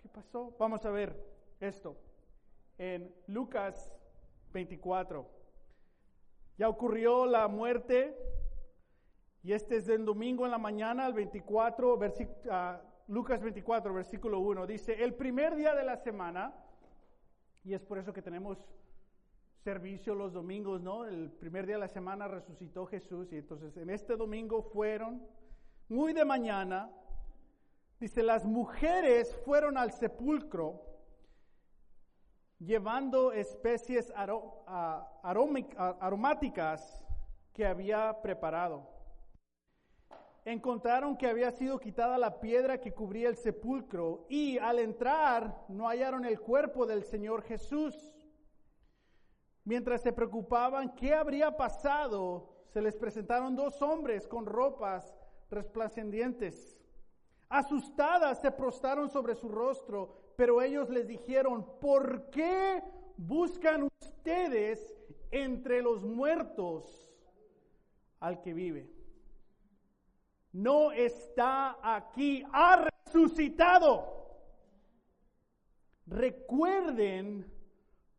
¿Qué 0.02 0.10
pasó? 0.10 0.56
Vamos 0.60 0.86
a 0.86 0.92
ver 0.92 1.16
esto. 1.60 1.98
En 2.78 3.14
Lucas 3.28 3.92
24. 4.54 5.26
Ya 6.58 6.70
ocurrió 6.70 7.26
la 7.26 7.48
muerte 7.48 8.18
y 9.42 9.54
este 9.54 9.78
es 9.78 9.86
del 9.86 10.04
domingo 10.04 10.44
en 10.46 10.52
la 10.52 10.58
mañana, 10.58 11.08
el 11.08 11.14
24, 11.14 11.94
uh, 11.94 11.98
Lucas 13.08 13.42
24, 13.42 13.94
versículo 13.94 14.40
1. 14.40 14.68
Dice, 14.68 15.02
el 15.02 15.14
primer 15.16 15.56
día 15.56 15.74
de 15.74 15.86
la 15.86 15.96
semana, 15.96 16.54
y 17.64 17.74
es 17.74 17.82
por 17.86 17.98
eso 17.98 18.12
que 18.12 18.22
tenemos 18.22 18.58
servicio 19.64 20.14
los 20.14 20.34
domingos, 20.34 20.82
¿no? 20.82 21.06
El 21.06 21.32
primer 21.32 21.66
día 21.66 21.76
de 21.76 21.82
la 21.82 21.88
semana 21.88 22.28
resucitó 22.28 22.86
Jesús 22.86 23.32
y 23.32 23.38
entonces 23.38 23.78
en 23.78 23.90
este 23.90 24.18
domingo 24.18 24.62
fueron, 24.62 25.26
muy 25.88 26.12
de 26.12 26.26
mañana, 26.26 26.92
dice, 28.00 28.24
las 28.24 28.46
mujeres 28.46 29.34
fueron 29.46 29.78
al 29.78 29.92
sepulcro 29.94 30.84
llevando 32.60 33.32
especies 33.32 34.12
aromáticas 36.00 37.06
que 37.54 37.66
había 37.66 38.22
preparado. 38.22 38.97
Encontraron 40.48 41.18
que 41.18 41.28
había 41.28 41.52
sido 41.52 41.78
quitada 41.78 42.18
la 42.18 42.40
piedra 42.40 42.80
que 42.80 42.94
cubría 42.94 43.28
el 43.28 43.36
sepulcro 43.36 44.26
y 44.30 44.58
al 44.58 44.80
entrar 44.80 45.66
no 45.68 45.90
hallaron 45.90 46.24
el 46.24 46.40
cuerpo 46.40 46.86
del 46.86 47.04
Señor 47.04 47.42
Jesús. 47.42 47.94
Mientras 49.66 50.02
se 50.02 50.14
preocupaban 50.14 50.96
qué 50.96 51.14
habría 51.14 51.58
pasado, 51.58 52.64
se 52.70 52.82
les 52.82 52.96
presentaron 52.96 53.58
dos 53.58 53.82
hombres 53.82 54.26
con 54.26 54.46
ropas 54.46 55.20
resplandecientes. 55.50 56.80
Asustadas 57.50 58.40
se 58.40 58.50
prostaron 58.50 59.10
sobre 59.10 59.36
su 59.36 59.50
rostro, 59.50 60.32
pero 60.38 60.62
ellos 60.62 60.90
les 60.90 61.10
dijeron, 61.10 61.78
¿por 61.82 62.30
qué 62.30 62.82
buscan 63.18 63.90
ustedes 64.02 64.96
entre 65.30 65.82
los 65.82 66.06
muertos 66.06 67.12
al 68.22 68.40
que 68.40 68.54
vive? 68.54 68.97
No 70.58 70.92
está 70.92 71.78
aquí, 71.84 72.44
ha 72.52 72.90
resucitado. 73.06 74.28
Recuerden 76.08 77.46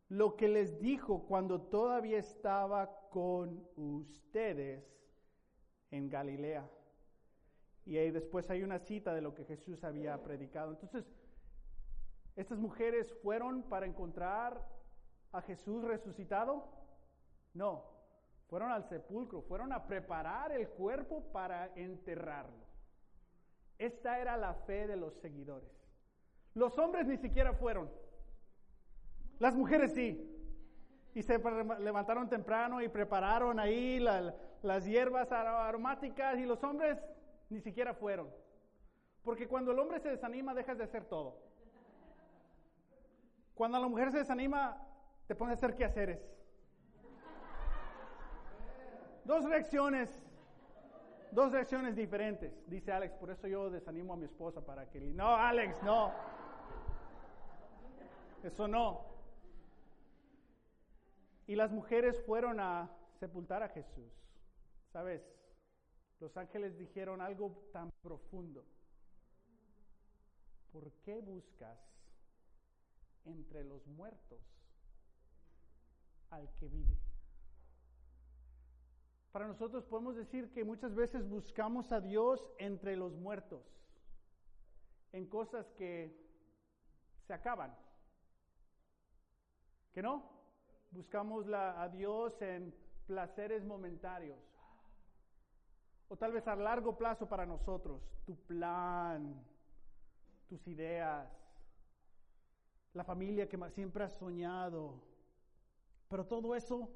lo 0.09 0.37
que 0.37 0.47
les 0.47 0.78
dijo 0.78 1.26
cuando 1.26 1.61
todavía 1.61 2.18
estaba 2.18 3.09
con 3.11 3.66
ustedes 3.75 4.85
en 5.90 6.09
Galilea. 6.09 6.71
Y 7.85 7.97
ahí 7.97 8.12
después 8.12 8.49
hay 8.50 8.62
una 8.62 8.78
cita 8.78 9.14
de 9.14 9.21
lo 9.21 9.35
que 9.35 9.45
Jesús 9.45 9.83
había 9.83 10.23
predicado. 10.23 10.71
Entonces, 10.71 11.11
¿estas 12.37 12.61
mujeres 12.61 13.12
fueron 13.21 13.64
para 13.64 13.87
encontrar 13.87 14.64
a 15.33 15.42
Jesús 15.42 15.83
resucitado? 15.83 16.68
No, 17.52 17.98
fueron 18.49 18.71
al 18.71 18.85
sepulcro, 18.88 19.43
fueron 19.43 19.73
a 19.73 19.87
preparar 19.87 20.52
el 20.52 20.69
cuerpo 20.69 21.23
para 21.33 21.71
enterrarlo. 21.76 22.67
Esta 23.78 24.19
era 24.19 24.37
la 24.37 24.55
fe 24.55 24.87
de 24.87 24.97
los 24.97 25.14
seguidores. 25.21 25.71
Los 26.55 26.76
hombres 26.78 27.07
ni 27.07 27.19
siquiera 27.19 27.52
fueron. 27.52 27.90
Las 29.38 29.55
mujeres 29.55 29.93
sí. 29.93 30.35
Y 31.14 31.23
se 31.23 31.38
levantaron 31.81 32.28
temprano 32.28 32.81
y 32.83 32.88
prepararon 32.88 33.61
ahí 33.61 34.00
las 34.00 34.85
hierbas 34.85 35.31
aromáticas 35.31 36.38
y 36.38 36.47
los 36.47 36.62
hombres 36.64 36.99
ni 37.50 37.61
siquiera 37.61 37.95
fueron. 37.95 38.28
Porque 39.23 39.47
cuando 39.47 39.73
el 39.73 39.78
hombre 39.78 40.00
se 40.00 40.09
desanima 40.09 40.55
dejas 40.55 40.78
de 40.78 40.85
hacer 40.85 41.05
todo. 41.05 41.38
Cuando 43.55 43.78
la 43.78 43.88
mujer 43.88 44.11
se 44.11 44.19
desanima 44.19 44.85
te 45.26 45.35
pone 45.35 45.52
a 45.52 45.55
hacer 45.55 45.75
quehaceres. 45.75 46.38
Dos 49.28 49.44
reacciones, 49.44 50.08
dos 51.32 51.52
reacciones 51.52 51.94
diferentes, 51.94 52.50
dice 52.66 52.92
Alex, 52.92 53.14
por 53.16 53.30
eso 53.30 53.47
yo 53.47 53.68
desanimo 53.68 54.14
a 54.14 54.16
mi 54.16 54.25
esposa 54.25 54.64
para 54.64 54.88
que... 54.88 55.00
No, 55.00 55.37
Alex, 55.37 55.82
no. 55.82 56.11
Eso 58.42 58.66
no. 58.66 59.04
Y 61.47 61.56
las 61.56 61.70
mujeres 61.70 62.23
fueron 62.25 62.58
a 62.58 62.90
sepultar 63.20 63.62
a 63.62 63.68
Jesús. 63.68 64.11
¿Sabes? 64.94 65.23
Los 66.20 66.35
ángeles 66.38 66.78
dijeron 66.78 67.20
algo 67.20 67.68
tan 67.70 67.90
profundo. 68.02 68.64
¿Por 70.73 70.90
qué 71.04 71.20
buscas 71.20 71.78
entre 73.26 73.62
los 73.62 73.87
muertos 73.88 74.40
al 76.30 76.49
que 76.54 76.68
vive? 76.68 77.07
Para 79.32 79.47
nosotros 79.47 79.85
podemos 79.85 80.16
decir 80.16 80.50
que 80.52 80.64
muchas 80.64 80.94
veces 80.94 81.28
buscamos 81.28 81.92
a 81.92 82.00
Dios 82.00 82.40
entre 82.58 82.97
los 82.97 83.14
muertos, 83.14 83.62
en 85.12 85.26
cosas 85.26 85.70
que 85.73 86.16
se 87.26 87.35
acaban. 87.35 87.76
¿Que 89.92 90.02
no? 90.02 90.30
Buscamos 90.90 91.47
a 91.52 91.88
Dios 91.88 92.40
en 92.40 92.75
placeres 93.06 93.64
momentarios. 93.64 94.38
O 96.08 96.16
tal 96.16 96.32
vez 96.32 96.47
a 96.49 96.56
largo 96.56 96.97
plazo 96.97 97.28
para 97.28 97.44
nosotros, 97.44 98.02
tu 98.25 98.35
plan, 98.47 99.44
tus 100.49 100.66
ideas, 100.66 101.28
la 102.94 103.04
familia 103.04 103.49
que 103.49 103.58
siempre 103.70 104.04
has 104.04 104.14
soñado. 104.14 105.02
Pero 106.08 106.26
todo 106.26 106.54
eso 106.54 106.88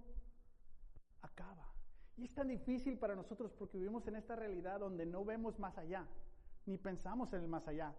acaba. 1.21 1.72
Y 2.17 2.25
es 2.25 2.35
tan 2.35 2.49
difícil 2.49 2.99
para 2.99 3.15
nosotros 3.15 3.53
porque 3.59 3.79
vivimos 3.79 4.07
en 4.07 4.17
esta 4.17 4.37
realidad 4.37 4.81
donde 4.81 5.07
no 5.07 5.25
vemos 5.25 5.59
más 5.59 5.77
allá, 5.79 6.07
ni 6.67 6.77
pensamos 6.79 7.33
en 7.33 7.41
el 7.41 7.49
más 7.49 7.67
allá. 7.67 7.95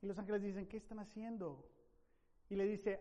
Y 0.00 0.06
los 0.06 0.18
ángeles 0.18 0.42
dicen, 0.42 0.66
¿qué 0.66 0.78
están 0.78 0.98
haciendo? 0.98 1.64
Y 2.48 2.56
le 2.56 2.64
dice, 2.64 3.00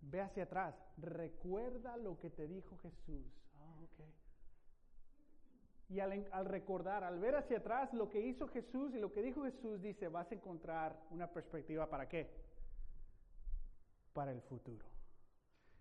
ve 0.00 0.20
hacia 0.20 0.44
atrás, 0.44 0.74
recuerda 0.96 1.96
lo 1.96 2.18
que 2.18 2.30
te 2.30 2.46
dijo 2.46 2.78
Jesús. 2.78 3.26
Ah, 3.60 3.80
y 5.90 5.98
al, 5.98 6.26
al, 6.30 6.46
recordar, 6.46 7.02
al 7.02 7.18
ver 7.18 7.34
hacia 7.34 7.58
atrás 7.58 7.92
lo 7.92 8.08
que 8.08 8.20
hizo 8.20 8.46
Jesús 8.46 8.94
y 8.94 9.00
lo 9.00 9.12
que 9.12 9.22
dijo 9.22 9.42
Jesús, 9.42 9.82
dice, 9.82 10.06
vas 10.06 10.30
a 10.30 10.36
encontrar 10.36 10.96
una 11.10 11.26
perspectiva 11.26 11.90
para 11.90 12.08
qué? 12.08 12.30
Para 14.12 14.30
el 14.30 14.40
futuro. 14.42 14.86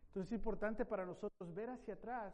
Entonces 0.07 0.31
es 0.31 0.38
importante 0.38 0.83
para 0.83 1.05
nosotros 1.05 1.53
ver 1.53 1.69
hacia 1.69 1.93
atrás, 1.93 2.33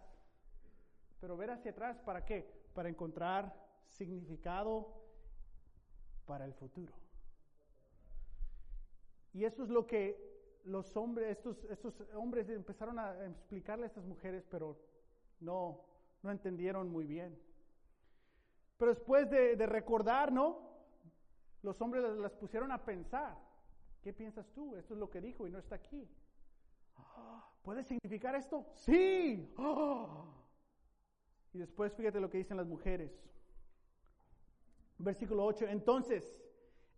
pero 1.20 1.38
ver 1.38 1.52
hacia 1.52 1.72
atrás 1.72 2.00
para 2.00 2.26
qué? 2.26 2.50
Para 2.74 2.90
encontrar 2.90 3.54
significado 3.90 4.94
para 6.26 6.46
el 6.46 6.54
futuro. 6.54 6.94
Y 9.34 9.44
eso 9.46 9.64
es 9.64 9.70
lo 9.70 9.86
que 9.86 10.36
los 10.64 10.96
hombres, 10.98 11.38
estos, 11.38 11.64
estos 11.66 12.02
hombres 12.16 12.50
empezaron 12.50 13.00
a 13.00 13.26
explicarle 13.28 13.86
a 13.86 13.88
estas 13.88 14.06
mujeres, 14.06 14.46
pero 14.50 14.80
no, 15.40 15.82
no 16.24 16.32
entendieron 16.32 16.90
muy 16.90 17.06
bien. 17.06 17.38
Pero 18.78 18.94
después 18.94 19.30
de, 19.30 19.56
recordar, 19.66 20.32
¿no? 20.32 20.60
Los 21.62 21.82
hombres 21.82 22.04
las, 22.18 22.34
pusieron 22.34 22.72
a 22.72 22.84
pensar. 22.84 23.38
¿Qué 24.02 24.14
piensas 24.14 24.48
tú? 24.54 24.76
Esto 24.76 24.94
es 24.94 25.00
lo 25.00 25.10
que 25.10 25.22
dijo 25.22 25.48
y 25.48 25.52
no 25.52 25.60
está 25.60 25.76
aquí. 25.76 26.08
¿Puede 27.64 27.84
significar 27.84 28.36
esto? 28.36 28.66
Sí. 28.74 29.54
Y 31.56 31.58
después 31.58 31.94
fíjate 31.94 32.20
lo 32.20 32.30
que 32.30 32.40
dicen 32.40 32.58
las 32.58 32.68
mujeres. 32.68 33.18
Versículo 34.98 35.46
8. 35.46 35.68
Entonces, 35.70 36.44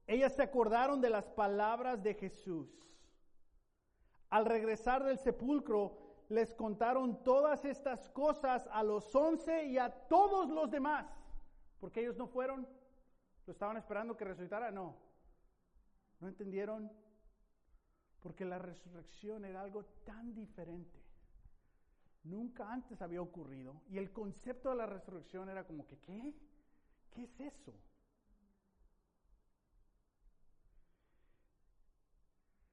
ellas 0.08 0.36
se 0.36 0.42
acordaron 0.42 1.00
de 1.00 1.12
las 1.12 1.30
palabras 1.30 2.02
de 2.02 2.16
Jesús. 2.16 2.68
Al 4.32 4.48
regresar 4.48 5.04
del 5.04 5.20
sepulcro, 5.20 5.96
les 6.30 6.56
contaron 6.56 7.22
todas 7.24 7.66
estas 7.66 8.10
cosas 8.10 8.68
a 8.72 8.82
los 8.82 9.14
once 9.14 9.66
y 9.66 9.78
a 9.78 9.92
todos 9.92 10.50
los 10.50 10.72
demás. 10.72 11.06
Porque 11.80 12.02
ellos 12.02 12.18
no 12.18 12.26
fueron, 12.26 12.68
lo 13.46 13.54
estaban 13.54 13.78
esperando 13.78 14.18
que 14.18 14.26
resucitara. 14.26 14.72
No, 14.72 14.98
no 16.20 16.28
entendieron. 16.28 16.92
Porque 18.22 18.44
la 18.44 18.58
resurrección 18.58 19.46
era 19.46 19.62
algo 19.62 19.86
tan 20.04 20.34
diferente. 20.34 21.07
Nunca 22.30 22.72
antes 22.72 23.02
había 23.02 23.22
ocurrido. 23.22 23.82
Y 23.90 23.98
el 23.98 24.12
concepto 24.12 24.70
de 24.70 24.76
la 24.76 24.86
resurrección 24.86 25.50
era 25.50 25.66
como 25.66 25.88
que, 25.88 25.98
¿qué? 26.00 26.34
¿Qué 27.12 27.24
es 27.24 27.40
eso? 27.40 27.74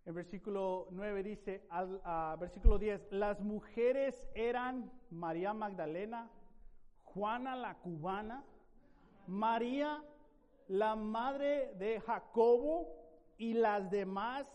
En 0.05 0.15
versículo 0.15 0.89
9 0.91 1.23
dice, 1.23 1.67
al 1.71 2.37
versículo 2.39 2.79
10, 2.79 3.13
las 3.13 3.41
mujeres 3.41 4.29
eran 4.35 4.93
María 5.11 5.55
Magdalena, 5.55 6.31
Juana 7.05 7.57
la 7.57 7.79
cubana, 7.79 8.45
María 9.27 10.05
la 10.69 10.95
madre 10.97 11.75
de 11.77 12.01
Jacobo 12.01 12.89
y 13.39 13.55
las 13.55 13.91
demás 13.91 14.47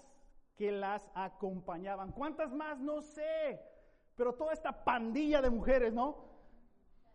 que 0.56 0.72
las 0.72 1.10
acompañaban. 1.16 2.12
¿Cuántas 2.12 2.52
más? 2.52 2.80
No 2.80 3.02
sé. 3.02 3.60
Pero 4.20 4.34
toda 4.36 4.54
esta 4.54 4.84
pandilla 4.84 5.42
de 5.42 5.50
mujeres, 5.50 5.92
¿no? 5.92 6.18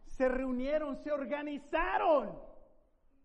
Se 0.06 0.28
reunieron, 0.28 0.96
se 0.96 1.12
organizaron. 1.12 2.36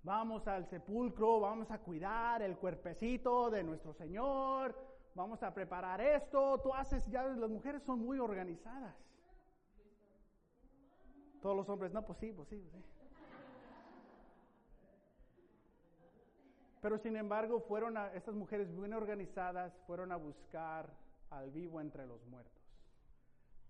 Vamos 0.04 0.48
al 0.48 0.68
sepulcro, 0.68 1.40
vamos 1.40 1.72
a 1.72 1.80
cuidar 1.80 2.44
el 2.44 2.58
cuerpecito 2.58 3.50
de 3.50 3.64
nuestro 3.64 3.94
Señor 3.94 4.76
vamos 5.20 5.44
a 5.44 5.54
preparar 5.54 6.00
esto, 6.00 6.60
tú 6.60 6.74
haces, 6.74 7.06
ya 7.08 7.24
las 7.24 7.50
mujeres 7.50 7.84
son 7.84 8.00
muy 8.00 8.20
organizadas. 8.20 8.96
Todos 11.42 11.58
los 11.58 11.68
hombres, 11.68 11.92
no, 11.92 12.06
pues 12.06 12.20
sí, 12.20 12.32
pues 12.32 12.48
sí, 12.48 12.58
pues 12.58 12.86
Pero 16.82 16.98
sin 16.98 17.18
embargo, 17.18 17.60
fueron 17.60 17.98
a, 17.98 18.14
estas 18.14 18.34
mujeres 18.34 18.74
bien 18.74 18.94
organizadas, 18.94 19.78
fueron 19.86 20.14
a 20.14 20.16
buscar 20.16 20.90
al 21.30 21.52
vivo 21.52 21.82
entre 21.82 22.08
los 22.08 22.26
muertos. 22.26 22.59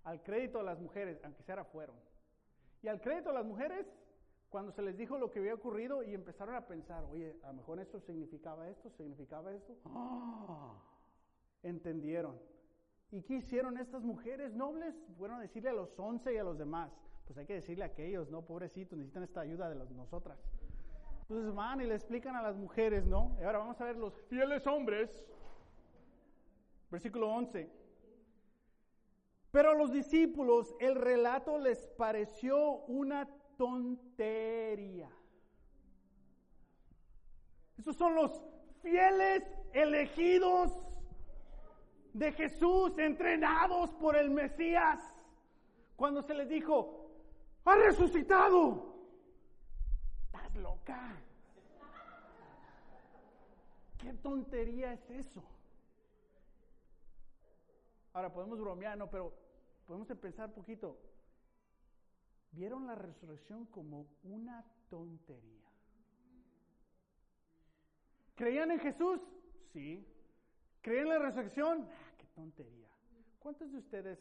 Al 0.10 0.24
crédito 0.24 0.58
de 0.58 0.63
las 0.63 0.80
mujeres, 0.80 1.24
aunque 1.24 1.43
sea 1.43 1.63
fueron. 1.63 1.95
Y 2.82 2.88
al 2.88 3.00
crédito 3.00 3.30
de 3.30 3.36
las 3.36 3.45
mujeres, 3.45 3.86
cuando 4.50 4.72
se 4.72 4.82
les 4.82 4.98
dijo 4.98 5.19
lo 5.19 5.30
que 5.30 5.38
había 5.38 5.54
ocurrido 5.54 6.02
y 6.02 6.15
empezaron 6.15 6.56
a 6.56 6.65
pensar, 6.65 7.04
oye, 7.12 7.38
a 7.43 7.50
lo 7.50 7.54
mejor 7.54 7.80
esto 7.80 8.00
significaba 8.00 8.67
esto, 8.69 8.89
significaba 8.89 9.54
esto. 9.54 9.78
¡Ah! 9.86 10.74
entendieron. 11.62 12.39
¿Y 13.12 13.22
qué 13.22 13.36
hicieron 13.36 13.78
estas 13.78 14.02
mujeres 14.02 14.56
nobles? 14.56 14.95
Fueron 15.19 15.38
a 15.38 15.41
decirle 15.41 15.69
a 15.69 15.74
los 15.74 16.00
once 16.00 16.34
y 16.34 16.38
a 16.38 16.43
los 16.43 16.58
demás. 16.58 16.91
Pues 17.28 17.38
hay 17.38 17.45
que 17.45 17.54
decirle 17.54 17.84
a 17.84 17.88
aquellos, 17.88 18.32
¿no? 18.32 18.41
Pobrecitos, 18.41 18.98
necesitan 18.98 19.22
esta 19.22 19.41
ayuda 19.41 19.69
de 19.69 19.76
nosotras. 19.93 20.39
Entonces 21.22 21.54
van 21.54 21.82
y 21.82 21.86
le 21.86 21.93
explican 21.93 22.36
a 22.36 22.41
las 22.41 22.56
mujeres, 22.56 23.06
¿no? 23.06 23.38
Y 23.39 23.43
ahora 23.43 23.60
vamos 23.60 23.80
a 23.80 23.86
ver 23.86 23.95
los 23.95 24.15
fieles 24.24 24.65
hombres. 24.65 25.24
Versículo 26.89 27.30
11. 27.32 27.79
Pero 29.52 29.72
a 29.72 29.76
los 29.76 29.92
discípulos 29.92 30.76
el 30.80 30.96
relato 30.96 31.58
les 31.58 31.88
pareció 31.98 32.84
una 32.86 33.28
tontería. 33.58 35.10
Esos 37.78 37.96
son 37.96 38.16
los 38.16 38.42
fieles 38.82 39.44
elegidos 39.74 40.72
de 42.14 42.32
Jesús, 42.34 42.98
entrenados 42.98 43.92
por 43.96 44.16
el 44.16 44.30
Mesías, 44.30 45.00
cuando 45.96 46.22
se 46.22 46.34
les 46.34 46.50
dijo, 46.50 47.10
ha 47.66 47.76
resucitado. 47.76 48.96
Estás 50.26 50.56
loca. 50.56 51.18
¿Qué 53.98 54.14
tontería 54.14 54.94
es 54.94 55.10
eso? 55.10 55.44
Ahora 58.13 58.32
podemos 58.32 58.60
bromear, 58.60 58.98
¿no? 58.98 59.10
Pero 59.10 59.34
podemos 59.86 60.08
pensar 60.19 60.48
un 60.48 60.54
poquito. 60.54 60.98
¿Vieron 62.52 62.88
la 62.88 62.95
resurrección 62.95 63.65
como 63.67 64.08
una 64.24 64.65
tontería? 64.89 65.69
¿Creían 68.36 68.72
en 68.72 68.80
Jesús? 68.80 69.19
Sí. 69.74 70.08
¿Creen 70.82 71.04
en 71.04 71.10
la 71.10 71.19
resurrección? 71.19 71.88
Ah, 71.91 72.12
qué 72.17 72.26
tontería. 72.28 72.88
¿Cuántos 73.38 73.72
de 73.72 73.78
ustedes 73.78 74.19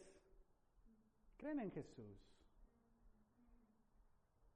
creen 1.37 1.59
en 1.61 1.71
Jesús? 1.71 2.17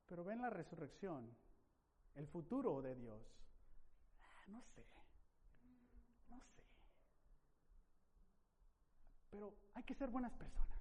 Pero 0.08 0.24
ven 0.24 0.42
la 0.42 0.50
resurrección, 0.50 1.28
el 2.16 2.28
futuro 2.28 2.82
de 2.82 2.94
Dios. 2.96 3.22
Ah, 4.22 4.44
no 4.50 4.62
sé, 4.62 4.86
no 6.30 6.40
sé. 6.40 6.64
Pero 9.34 9.52
hay 9.74 9.82
que 9.82 9.96
ser 9.96 10.12
buenas 10.12 10.32
personas. 10.34 10.78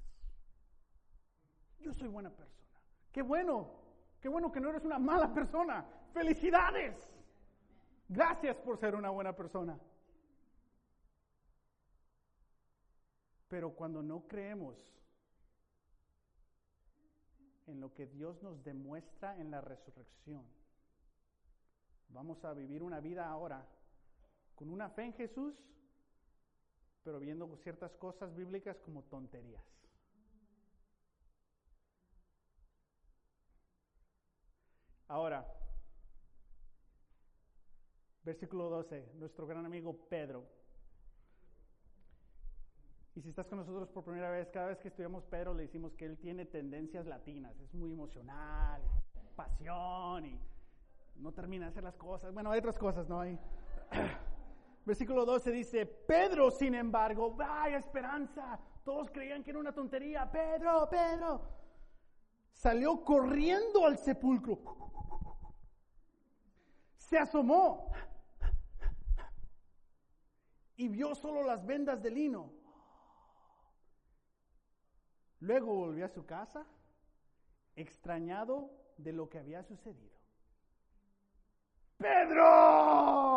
Yo 1.81 1.95
soy 1.95 2.09
buena 2.09 2.29
persona. 2.29 2.79
Qué 3.11 3.23
bueno, 3.23 3.71
qué 4.21 4.29
bueno 4.29 4.53
que 4.53 4.61
no 4.61 4.69
eres 4.69 4.85
una 4.85 4.99
mala 4.99 5.33
persona. 5.33 5.87
Felicidades. 6.13 6.95
Gracias 8.11 8.55
por 8.59 8.77
ser 8.77 8.95
una 8.95 9.09
buena 9.09 9.35
persona. 9.35 9.79
Pero 13.49 13.71
cuando 13.75 14.03
no 14.03 14.29
creemos 14.29 14.77
en 17.67 17.81
lo 17.81 17.95
que 17.95 18.07
Dios 18.07 18.43
nos 18.43 18.63
demuestra 18.63 19.39
en 19.39 19.51
la 19.51 19.63
resurrección, 19.63 20.45
vamos 22.11 22.45
a 22.45 22.53
vivir 22.53 22.83
una 22.83 23.01
vida 23.01 23.31
ahora 23.31 23.67
con 24.55 24.69
una 24.69 24.91
fe 24.91 25.05
en 25.05 25.15
Jesús, 25.15 25.55
pero 27.03 27.19
viendo 27.19 27.57
ciertas 27.59 27.95
cosas 27.97 28.35
bíblicas 28.35 28.79
como 28.81 29.03
tonterías. 29.05 29.63
Ahora, 35.09 35.47
versículo 38.25 38.71
12, 38.71 39.13
nuestro 39.17 39.47
gran 39.47 39.67
amigo 39.67 40.09
Pedro 40.09 40.47
y 43.15 43.21
si 43.21 43.29
estás 43.29 43.47
con 43.47 43.59
nosotros 43.59 43.91
por 43.91 44.05
primera 44.05 44.31
vez, 44.31 44.49
cada 44.49 44.69
vez 44.69 44.79
que 44.79 44.89
estudiamos 44.89 45.23
Pedro 45.25 45.53
le 45.53 45.65
decimos 45.65 45.93
que 45.93 46.07
él 46.07 46.17
tiene 46.17 46.47
tendencias 46.47 47.05
latinas, 47.05 47.55
es 47.61 47.75
muy 47.75 47.93
emocional, 47.93 48.81
pasión 49.37 50.25
y 50.25 50.41
no 51.17 51.33
termina 51.33 51.67
de 51.67 51.73
hacer 51.73 51.85
las 51.85 51.97
cosas. 51.97 52.33
Bueno, 52.33 52.51
hay 52.51 52.61
otras 52.61 52.79
cosas, 52.79 53.09
¿no? 53.09 53.21
Hay. 53.21 53.39
Versículo 54.85 55.25
12 55.25 55.53
dice, 55.53 55.87
Pedro, 55.87 56.51
sin 56.51 56.75
embargo, 56.75 57.35
vaya 57.35 57.79
esperanza. 57.79 58.59
Todos 58.85 59.11
creían 59.11 59.45
que 59.45 59.51
era 59.51 59.61
una 59.61 59.73
tontería. 59.73 60.31
Pedro, 60.31 60.89
Pedro. 60.91 61.41
Salió 62.51 63.05
corriendo 63.05 63.87
al 63.87 63.99
sepulcro. 63.99 64.59
Se 66.97 67.19
asomó 67.19 67.93
y 70.77 70.89
vio 70.89 71.15
solo 71.15 71.45
las 71.45 71.65
vendas 71.65 72.03
de 72.03 72.11
lino. 72.11 72.53
Luego 75.41 75.75
volvió 75.75 76.07
a 76.07 76.09
su 76.09 76.25
casa, 76.25 76.67
extrañado 77.77 78.71
de 78.97 79.13
lo 79.13 79.29
que 79.29 79.39
había 79.39 79.63
sucedido. 79.63 80.17
Pedro. 81.99 83.32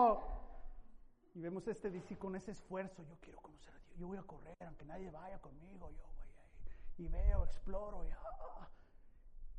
Y 1.35 1.41
vemos 1.41 1.67
este 1.67 1.91
dice 1.91 2.17
con 2.17 2.33
ese 2.37 2.51
esfuerzo, 2.51 3.03
yo 3.03 3.17
quiero 3.19 3.41
conocer 3.41 3.73
a 3.75 3.79
Dios, 3.79 3.99
yo 3.99 4.07
voy 4.07 4.17
a 4.17 4.23
correr, 4.23 4.55
aunque 4.61 4.85
nadie 4.85 5.11
vaya 5.11 5.37
conmigo, 5.41 5.91
yo 5.91 6.01
voy 6.01 6.15
ahí 6.17 7.05
y 7.05 7.07
veo, 7.09 7.43
exploro, 7.43 8.05
y, 8.05 8.09
ah, 8.11 8.69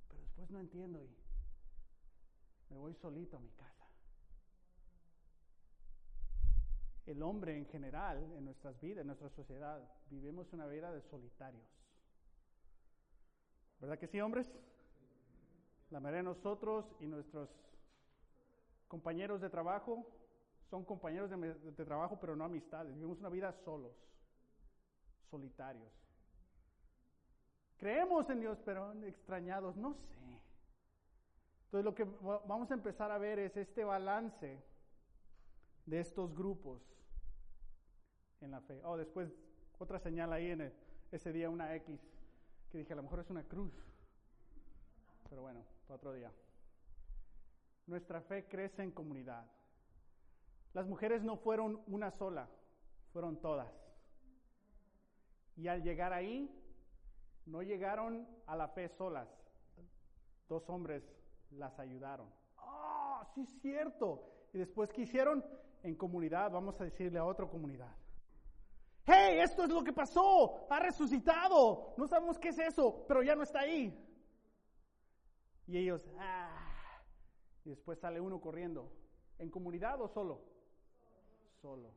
pero 0.08 0.22
después 0.22 0.50
no 0.50 0.58
entiendo 0.58 1.02
y 1.02 1.14
me 2.70 2.78
voy 2.78 2.94
solito 2.94 3.36
a 3.36 3.40
mi 3.40 3.50
casa. 3.50 3.86
El 7.04 7.22
hombre 7.22 7.58
en 7.58 7.66
general, 7.66 8.32
en 8.32 8.46
nuestras 8.46 8.80
vidas, 8.80 9.02
en 9.02 9.08
nuestra 9.08 9.28
sociedad, 9.28 9.78
vivimos 10.08 10.50
una 10.54 10.66
vida 10.66 10.90
de 10.90 11.02
solitarios. 11.02 11.68
¿Verdad 13.80 13.98
que 13.98 14.06
sí, 14.06 14.18
hombres? 14.18 14.50
La 15.90 16.00
mayoría 16.00 16.22
de 16.22 16.34
nosotros 16.34 16.86
y 17.00 17.06
nuestros 17.06 17.50
compañeros 18.88 19.42
de 19.42 19.50
trabajo 19.50 20.06
son 20.70 20.84
compañeros 20.84 21.30
de, 21.30 21.84
trabajo, 21.84 22.18
pero 22.20 22.34
no 22.36 22.44
amistades. 22.44 22.94
Vivimos 22.94 23.18
una 23.18 23.28
vida 23.28 23.52
solos, 23.52 23.94
solitarios. 25.30 25.92
Creemos 27.76 28.28
en 28.30 28.40
Dios, 28.40 28.58
pero 28.64 28.92
extrañados, 29.04 29.76
no 29.76 29.94
sé. 29.94 30.16
Entonces 31.66 31.84
lo 31.84 31.94
que 31.94 32.04
vamos 32.46 32.70
a 32.70 32.74
empezar 32.74 33.10
a 33.10 33.18
ver 33.18 33.38
es 33.38 33.56
este 33.56 33.84
balance 33.84 34.62
de 35.84 36.00
estos 36.00 36.34
grupos 36.34 36.82
en 38.40 38.50
la 38.50 38.60
fe. 38.60 38.80
Oh, 38.84 38.96
después 38.96 39.30
otra 39.78 39.98
señal 39.98 40.32
ahí 40.32 40.50
en 40.50 40.72
ese 41.12 41.32
día, 41.32 41.50
una 41.50 41.74
X, 41.76 42.00
que 42.70 42.78
dije, 42.78 42.92
a 42.92 42.96
lo 42.96 43.02
mejor 43.02 43.20
es 43.20 43.30
una 43.30 43.42
cruz. 43.44 43.72
Pero 45.28 45.42
bueno, 45.42 45.64
para 45.86 45.96
otro 45.96 46.12
día. 46.12 46.32
Nuestra 47.86 48.20
fe 48.20 48.46
crece 48.48 48.82
en 48.82 48.90
comunidad. 48.90 49.44
Las 50.76 50.86
mujeres 50.86 51.22
no 51.22 51.38
fueron 51.38 51.82
una 51.86 52.10
sola, 52.10 52.50
fueron 53.10 53.40
todas. 53.40 53.72
Y 55.56 55.68
al 55.68 55.82
llegar 55.82 56.12
ahí, 56.12 56.54
no 57.46 57.62
llegaron 57.62 58.28
a 58.44 58.54
la 58.56 58.68
fe 58.68 58.90
solas. 58.90 59.26
Dos 60.50 60.68
hombres 60.68 61.02
las 61.52 61.78
ayudaron. 61.78 62.30
¡Ah, 62.58 63.26
sí 63.34 63.40
es 63.40 63.60
cierto! 63.62 64.22
Y 64.52 64.58
después, 64.58 64.92
¿qué 64.92 65.00
hicieron? 65.00 65.42
En 65.82 65.94
comunidad, 65.94 66.50
vamos 66.50 66.78
a 66.78 66.84
decirle 66.84 67.18
a 67.18 67.24
otra 67.24 67.48
comunidad. 67.48 67.96
¡Hey, 69.06 69.38
esto 69.40 69.64
es 69.64 69.70
lo 69.70 69.82
que 69.82 69.94
pasó! 69.94 70.66
¡Ha 70.68 70.78
resucitado! 70.78 71.94
No 71.96 72.06
sabemos 72.06 72.38
qué 72.38 72.50
es 72.50 72.58
eso, 72.58 73.02
pero 73.08 73.22
ya 73.22 73.34
no 73.34 73.44
está 73.44 73.60
ahí. 73.60 73.98
Y 75.68 75.78
ellos, 75.78 76.02
¡ah! 76.18 77.00
Y 77.64 77.70
después 77.70 77.98
sale 77.98 78.20
uno 78.20 78.42
corriendo. 78.42 78.92
¿En 79.38 79.48
comunidad 79.48 80.02
o 80.02 80.08
solo? 80.08 80.55
Solo. 81.60 81.90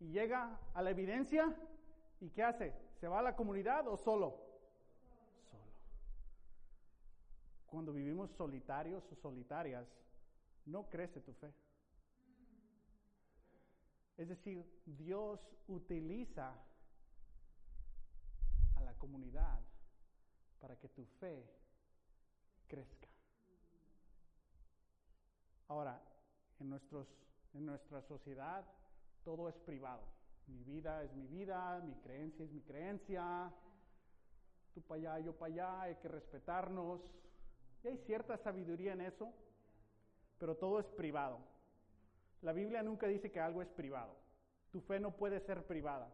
Y 0.00 0.12
llega 0.12 0.58
a 0.74 0.82
la 0.82 0.90
evidencia 0.90 1.54
y 2.20 2.30
¿qué 2.30 2.42
hace? 2.42 2.74
¿Se 3.00 3.08
va 3.08 3.20
a 3.20 3.22
la 3.22 3.36
comunidad 3.36 3.86
o 3.88 3.96
solo? 3.96 4.38
Solo. 5.50 5.64
Cuando 7.66 7.92
vivimos 7.92 8.30
solitarios 8.30 9.04
o 9.10 9.14
solitarias, 9.16 9.86
no 10.66 10.88
crece 10.88 11.20
tu 11.20 11.32
fe. 11.34 11.52
Es 14.16 14.28
decir, 14.28 14.64
Dios 14.84 15.40
utiliza 15.66 16.54
a 18.76 18.80
la 18.82 18.92
comunidad 18.94 19.58
para 20.60 20.76
que 20.76 20.88
tu 20.90 21.06
fe 21.18 21.48
crezca. 22.68 23.08
Ahora, 25.68 26.02
en, 26.58 26.68
nuestros, 26.68 27.08
en 27.54 27.66
nuestra 27.66 28.02
sociedad 28.02 28.64
todo 29.24 29.48
es 29.48 29.56
privado. 29.58 30.02
Mi 30.46 30.62
vida 30.64 31.02
es 31.04 31.12
mi 31.14 31.26
vida, 31.26 31.80
mi 31.84 31.94
creencia 31.96 32.44
es 32.44 32.50
mi 32.50 32.62
creencia. 32.62 33.52
Tú 34.74 34.82
para 34.82 35.00
allá, 35.00 35.24
yo 35.26 35.32
para 35.36 35.52
allá, 35.52 35.82
hay 35.82 35.96
que 35.96 36.08
respetarnos. 36.08 37.00
Y 37.82 37.88
hay 37.88 37.98
cierta 37.98 38.36
sabiduría 38.38 38.92
en 38.92 39.02
eso, 39.02 39.32
pero 40.38 40.56
todo 40.56 40.80
es 40.80 40.86
privado. 40.86 41.38
La 42.42 42.52
Biblia 42.52 42.82
nunca 42.82 43.06
dice 43.06 43.30
que 43.30 43.40
algo 43.40 43.62
es 43.62 43.68
privado. 43.68 44.16
Tu 44.70 44.80
fe 44.80 44.98
no 45.00 45.16
puede 45.16 45.40
ser 45.40 45.66
privada. 45.66 46.12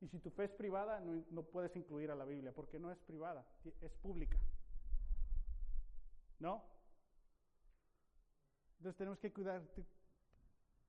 Y 0.00 0.08
si 0.08 0.18
tu 0.20 0.30
fe 0.30 0.44
es 0.44 0.52
privada, 0.52 1.00
no, 1.00 1.24
no, 1.30 1.42
puedes 1.42 1.74
incluir 1.74 2.10
a 2.10 2.14
la 2.14 2.24
Biblia, 2.24 2.52
porque 2.52 2.78
no 2.78 2.92
es 2.92 2.98
privada, 2.98 3.44
es 3.80 3.92
pública. 3.94 4.38
¿No? 6.38 6.62
Entonces 8.78 8.96
tenemos 8.96 9.18
que 9.18 9.32
cuidar, 9.32 9.62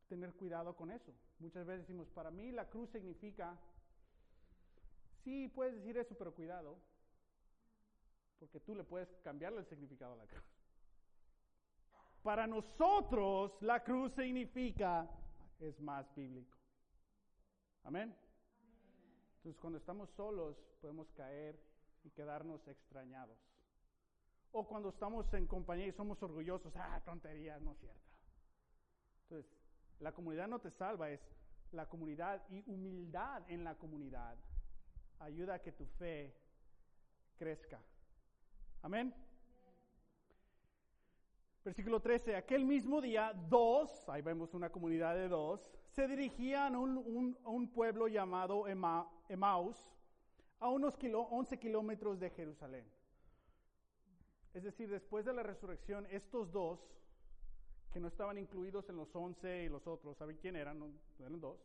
tener 0.07 0.33
cuidado 0.33 0.75
con 0.75 0.91
eso. 0.91 1.13
Muchas 1.39 1.65
veces 1.65 1.87
decimos, 1.87 2.07
para 2.09 2.31
mí 2.31 2.51
la 2.51 2.69
cruz 2.69 2.89
significa, 2.91 3.57
sí, 5.23 5.47
puedes 5.47 5.75
decir 5.75 5.97
eso, 5.97 6.15
pero 6.15 6.33
cuidado, 6.33 6.77
porque 8.39 8.59
tú 8.59 8.75
le 8.75 8.83
puedes 8.83 9.09
cambiarle 9.23 9.59
el 9.59 9.65
significado 9.65 10.13
a 10.13 10.17
la 10.17 10.27
cruz. 10.27 10.43
Para 12.21 12.45
nosotros 12.45 13.53
la 13.61 13.83
cruz 13.83 14.13
significa, 14.13 15.09
es 15.59 15.79
más 15.79 16.13
bíblico. 16.15 16.57
Amén. 17.83 18.15
Entonces 19.37 19.59
cuando 19.59 19.79
estamos 19.79 20.09
solos 20.11 20.57
podemos 20.81 21.09
caer 21.11 21.59
y 22.03 22.09
quedarnos 22.11 22.67
extrañados. 22.67 23.48
O 24.51 24.67
cuando 24.67 24.89
estamos 24.89 25.31
en 25.33 25.45
compañía 25.47 25.87
y 25.87 25.91
somos 25.91 26.21
orgullosos, 26.23 26.75
ah, 26.75 27.01
tontería, 27.05 27.59
no 27.59 27.71
es 27.71 27.79
cierto. 27.79 27.99
Entonces, 29.23 29.51
la 29.99 30.11
comunidad 30.11 30.47
no 30.47 30.59
te 30.59 30.71
salva, 30.71 31.09
es 31.09 31.21
la 31.71 31.87
comunidad 31.87 32.41
y 32.49 32.63
humildad 32.65 33.43
en 33.49 33.63
la 33.63 33.75
comunidad 33.75 34.37
ayuda 35.19 35.55
a 35.55 35.59
que 35.59 35.71
tu 35.71 35.85
fe 35.85 36.33
crezca. 37.37 37.79
Amén. 38.81 39.13
Versículo 41.63 41.99
13, 41.99 42.35
aquel 42.35 42.65
mismo 42.65 43.01
día, 43.01 43.33
dos, 43.33 44.07
ahí 44.09 44.21
vemos 44.21 44.53
una 44.53 44.71
comunidad 44.71 45.13
de 45.15 45.27
dos, 45.27 45.69
se 45.89 46.07
dirigían 46.07 46.75
a 46.75 46.79
un, 46.79 47.71
pueblo 47.73 48.07
llamado 48.07 48.65
Emaus, 48.67 49.77
a 50.59 50.69
unos 50.69 50.95
11 51.01 51.59
kilómetros 51.59 52.19
de 52.19 52.29
Jerusalén. 52.29 52.85
Es 54.53 54.63
decir, 54.63 54.89
después 54.89 55.25
de 55.25 55.33
la 55.33 55.43
resurrección, 55.43 56.07
estos 56.09 56.51
dos, 56.51 56.79
que 57.91 57.99
no 57.99 58.07
estaban 58.07 58.37
incluidos 58.37 58.87
en 58.89 58.97
los 58.97 59.15
once 59.15 59.63
y 59.63 59.69
los 59.69 59.85
otros, 59.87 60.17
¿saben 60.17 60.37
quién 60.37 60.55
eran? 60.55 60.79
No, 60.79 60.91
eran 61.19 61.39
dos. 61.39 61.59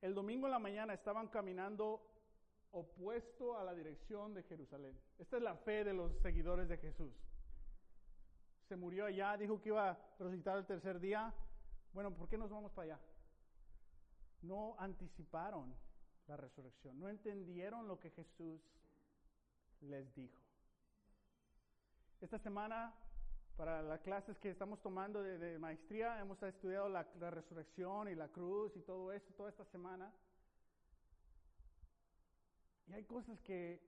El 0.00 0.14
domingo 0.14 0.46
en 0.46 0.52
la 0.52 0.58
mañana 0.58 0.94
estaban 0.94 1.28
caminando 1.28 2.02
opuesto 2.72 3.56
a 3.56 3.64
la 3.64 3.74
dirección 3.74 4.34
de 4.34 4.42
Jerusalén. 4.42 4.98
Esta 5.18 5.36
es 5.36 5.42
la 5.42 5.56
fe 5.56 5.84
de 5.84 5.94
los 5.94 6.12
seguidores 6.20 6.68
de 6.68 6.76
Jesús. 6.76 7.12
Se 8.68 8.76
murió 8.76 9.06
allá, 9.06 9.36
dijo 9.36 9.60
que 9.60 9.68
iba 9.68 9.90
a 9.90 9.98
resucitar 10.18 10.58
el 10.58 10.66
tercer 10.66 10.98
día. 10.98 11.32
Bueno, 11.92 12.14
¿por 12.14 12.28
qué 12.28 12.36
nos 12.36 12.50
vamos 12.50 12.72
para 12.72 12.94
allá? 12.94 13.00
No 14.42 14.74
anticiparon 14.78 15.74
la 16.26 16.36
resurrección, 16.36 16.98
no 16.98 17.08
entendieron 17.08 17.86
lo 17.86 17.98
que 17.98 18.10
Jesús 18.10 18.60
les 19.80 20.14
dijo. 20.14 20.43
Esta 22.24 22.38
semana, 22.38 22.90
para 23.54 23.82
las 23.82 24.00
clases 24.00 24.38
que 24.38 24.48
estamos 24.48 24.80
tomando 24.80 25.22
de, 25.22 25.58
maestría, 25.58 26.18
hemos 26.20 26.42
estudiado 26.42 26.88
la, 26.88 27.02
resurrección 27.30 28.08
y 28.08 28.14
la 28.14 28.28
cruz 28.28 28.74
y 28.76 28.80
todo 28.80 29.12
esto, 29.12 29.34
toda 29.34 29.50
esta 29.50 29.66
semana. 29.66 30.10
Y 32.86 32.94
hay 32.94 33.04
cosas 33.04 33.38
que 33.42 33.78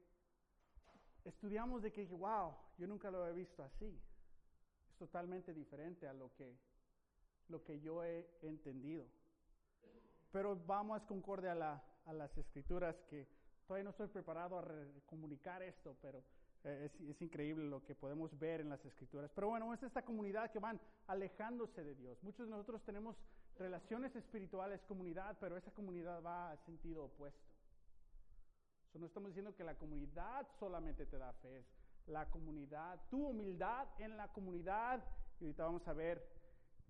estudiamos 1.24 1.80
de 1.80 1.90
que 1.90 2.04
wow, 2.08 2.54
yo 2.76 2.86
nunca 2.86 3.10
lo 3.10 3.26
he 3.26 3.32
visto 3.32 3.62
así. 3.62 3.98
Es 4.90 4.96
totalmente 4.98 5.54
diferente 5.54 6.06
a 6.06 6.12
lo 6.12 6.30
que, 6.34 6.58
lo 7.48 7.64
que 7.64 7.80
yo 7.80 8.04
he 8.04 8.28
entendido. 8.42 9.06
Pero 10.30 10.56
vamos 10.66 11.00
concorde 11.04 11.48
a, 11.48 11.82
a 12.04 12.12
las 12.12 12.36
escrituras 12.36 12.96
que 13.08 13.26
todavía 13.66 13.84
no 13.84 13.90
estoy 13.92 14.08
preparado 14.08 14.58
a 14.58 14.64
comunicar 15.06 15.62
esto, 15.62 15.96
pero 16.02 16.22
Eh, 16.68 16.90
es, 17.08 17.22
increíble 17.22 17.64
lo 17.64 17.84
que 17.84 17.94
podemos 17.94 18.36
ver 18.40 18.60
en 18.60 18.68
las 18.68 18.84
escrituras. 18.84 19.30
Pero 19.32 19.50
bueno, 19.50 19.72
es 19.72 19.80
esta 19.84 20.02
comunidad 20.02 20.50
que 20.50 20.58
van 20.58 20.80
alejándose 21.06 21.84
de 21.84 21.94
Dios. 21.94 22.20
Muchos 22.24 22.44
de 22.44 22.50
nosotros 22.50 22.82
tenemos 22.82 23.16
relaciones 23.56 24.16
espirituales, 24.16 24.82
comunidad, 24.82 25.36
pero 25.38 25.56
esa 25.56 25.70
comunidad 25.70 26.20
va 26.24 26.50
al 26.50 26.58
sentido 26.64 27.04
opuesto. 27.04 27.40
So, 28.92 28.98
no 28.98 29.06
estamos 29.06 29.28
diciendo 29.28 29.54
que 29.54 29.62
la 29.62 29.76
comunidad 29.76 30.48
solamente 30.58 31.06
te 31.06 31.18
da 31.18 31.32
fe, 31.34 31.58
es 31.58 31.66
la 32.08 32.28
comunidad, 32.30 33.00
tu 33.10 33.28
humildad 33.28 33.86
en 34.00 34.16
la 34.16 34.32
comunidad. 34.32 35.04
Y 35.38 35.44
ahorita 35.44 35.64
vamos 35.66 35.86
a 35.86 35.92
ver 35.92 36.20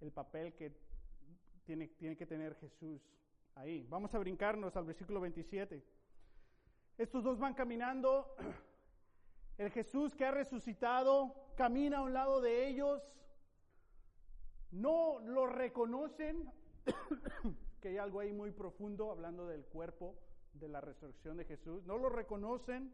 el 0.00 0.10
papel 0.10 0.54
que 0.54 0.74
tiene, 1.66 1.88
tiene 1.88 2.16
que 2.16 2.24
tener 2.24 2.54
Jesús 2.54 3.02
ahí. 3.54 3.86
Vamos 3.90 4.14
a 4.14 4.18
brincarnos 4.18 4.74
al 4.74 4.86
versículo 4.86 5.20
27. 5.20 5.84
Estos 6.96 7.22
dos 7.22 7.38
van 7.38 7.52
caminando 7.52 8.34
el 9.58 9.70
Jesús 9.70 10.14
que 10.14 10.24
ha 10.24 10.30
resucitado 10.30 11.34
camina 11.56 11.98
a 11.98 12.02
un 12.02 12.12
lado 12.12 12.40
de 12.40 12.68
ellos. 12.68 13.02
No 14.70 15.20
lo 15.20 15.46
reconocen, 15.46 16.52
que 17.80 17.88
hay 17.88 17.98
algo 17.98 18.20
ahí 18.20 18.32
muy 18.32 18.50
profundo 18.50 19.10
hablando 19.10 19.46
del 19.46 19.64
cuerpo, 19.64 20.16
de 20.54 20.68
la 20.68 20.80
resurrección 20.80 21.36
de 21.36 21.44
Jesús. 21.44 21.84
No 21.86 21.96
lo 21.96 22.08
reconocen. 22.08 22.92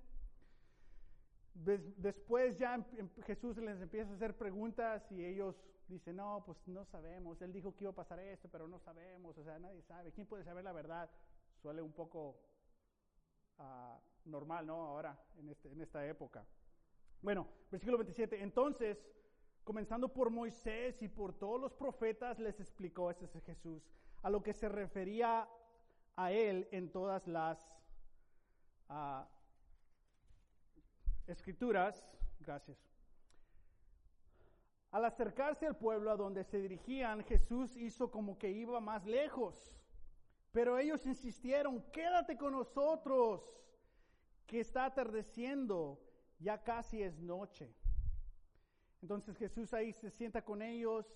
Después 1.55 2.59
ya 2.59 2.75
em, 2.75 2.85
em, 2.97 3.11
Jesús 3.25 3.57
les 3.59 3.81
empieza 3.81 4.11
a 4.11 4.15
hacer 4.15 4.37
preguntas 4.37 5.03
y 5.11 5.25
ellos 5.25 5.55
dicen, 5.89 6.17
no, 6.17 6.43
pues 6.47 6.57
no 6.67 6.85
sabemos. 6.87 7.43
Él 7.43 7.53
dijo 7.53 7.75
que 7.75 7.85
iba 7.85 7.91
a 7.91 7.95
pasar 7.95 8.21
esto, 8.21 8.49
pero 8.51 8.69
no 8.69 8.79
sabemos. 8.79 9.37
O 9.37 9.45
sea, 9.45 9.59
nadie 9.59 9.83
sabe. 9.83 10.13
¿Quién 10.13 10.27
puede 10.27 10.45
saber 10.45 10.65
la 10.65 10.73
verdad? 10.73 11.11
Suele 11.61 11.83
un 11.83 11.93
poco 11.93 12.37
uh, 13.59 13.99
normal, 14.25 14.67
¿no? 14.67 14.83
Ahora, 14.83 15.19
en, 15.37 15.49
este, 15.49 15.71
en 15.71 15.81
esta 15.81 16.07
época. 16.07 16.45
Bueno, 17.21 17.47
versículo 17.71 17.99
27. 17.99 18.43
Entonces, 18.43 19.07
comenzando 19.65 20.13
por 20.13 20.31
Moisés 20.31 21.01
y 21.03 21.09
por 21.09 21.33
todos 21.33 21.61
los 21.61 21.73
profetas, 21.73 22.39
les 22.39 22.61
explicó, 22.61 23.11
este 23.11 23.27
es 23.27 23.45
Jesús, 23.45 23.83
a 24.23 24.31
lo 24.31 24.43
que 24.43 24.53
se 24.53 24.69
refería 24.69 25.49
a 26.17 26.33
él 26.33 26.69
en 26.73 26.91
todas 26.91 27.27
las 27.27 27.59
uh, 28.89 29.25
escrituras. 31.27 32.05
Gracias. 32.41 32.79
Al 34.91 35.05
acercarse 35.07 35.67
al 35.67 35.77
pueblo 35.77 36.11
a 36.11 36.17
donde 36.17 36.45
se 36.45 36.59
dirigían, 36.59 37.25
Jesús 37.25 37.77
hizo 37.77 38.11
como 38.11 38.39
que 38.39 38.51
iba 38.51 38.79
más 38.81 39.07
lejos. 39.07 39.75
Pero 40.53 40.79
ellos 40.79 41.07
insistieron, 41.07 41.83
quédate 41.93 42.37
con 42.37 42.53
nosotros, 42.53 43.43
que 44.53 44.61
está 44.61 44.85
atardeciendo, 44.85 45.99
ya 46.39 46.63
casi 46.63 47.03
es 47.03 47.19
noche. 47.19 47.75
Entonces 49.01 49.35
Jesús 49.39 49.73
ahí 49.73 49.95
se 49.95 50.11
sienta 50.11 50.45
con 50.45 50.61
ellos. 50.61 51.07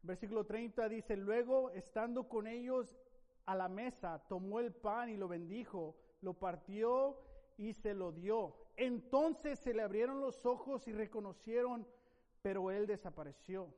Versículo 0.00 0.46
30 0.46 0.88
dice, 0.88 1.18
luego 1.18 1.68
estando 1.68 2.30
con 2.30 2.46
ellos 2.46 2.96
a 3.44 3.54
la 3.54 3.68
mesa, 3.68 4.24
tomó 4.26 4.58
el 4.58 4.72
pan 4.72 5.10
y 5.10 5.18
lo 5.18 5.28
bendijo, 5.28 5.98
lo 6.22 6.32
partió 6.32 7.18
y 7.58 7.74
se 7.74 7.92
lo 7.92 8.10
dio. 8.10 8.56
Entonces 8.78 9.58
se 9.58 9.74
le 9.74 9.82
abrieron 9.82 10.22
los 10.22 10.46
ojos 10.46 10.88
y 10.88 10.94
reconocieron, 10.94 11.86
pero 12.40 12.70
él 12.70 12.86
desapareció. 12.86 13.68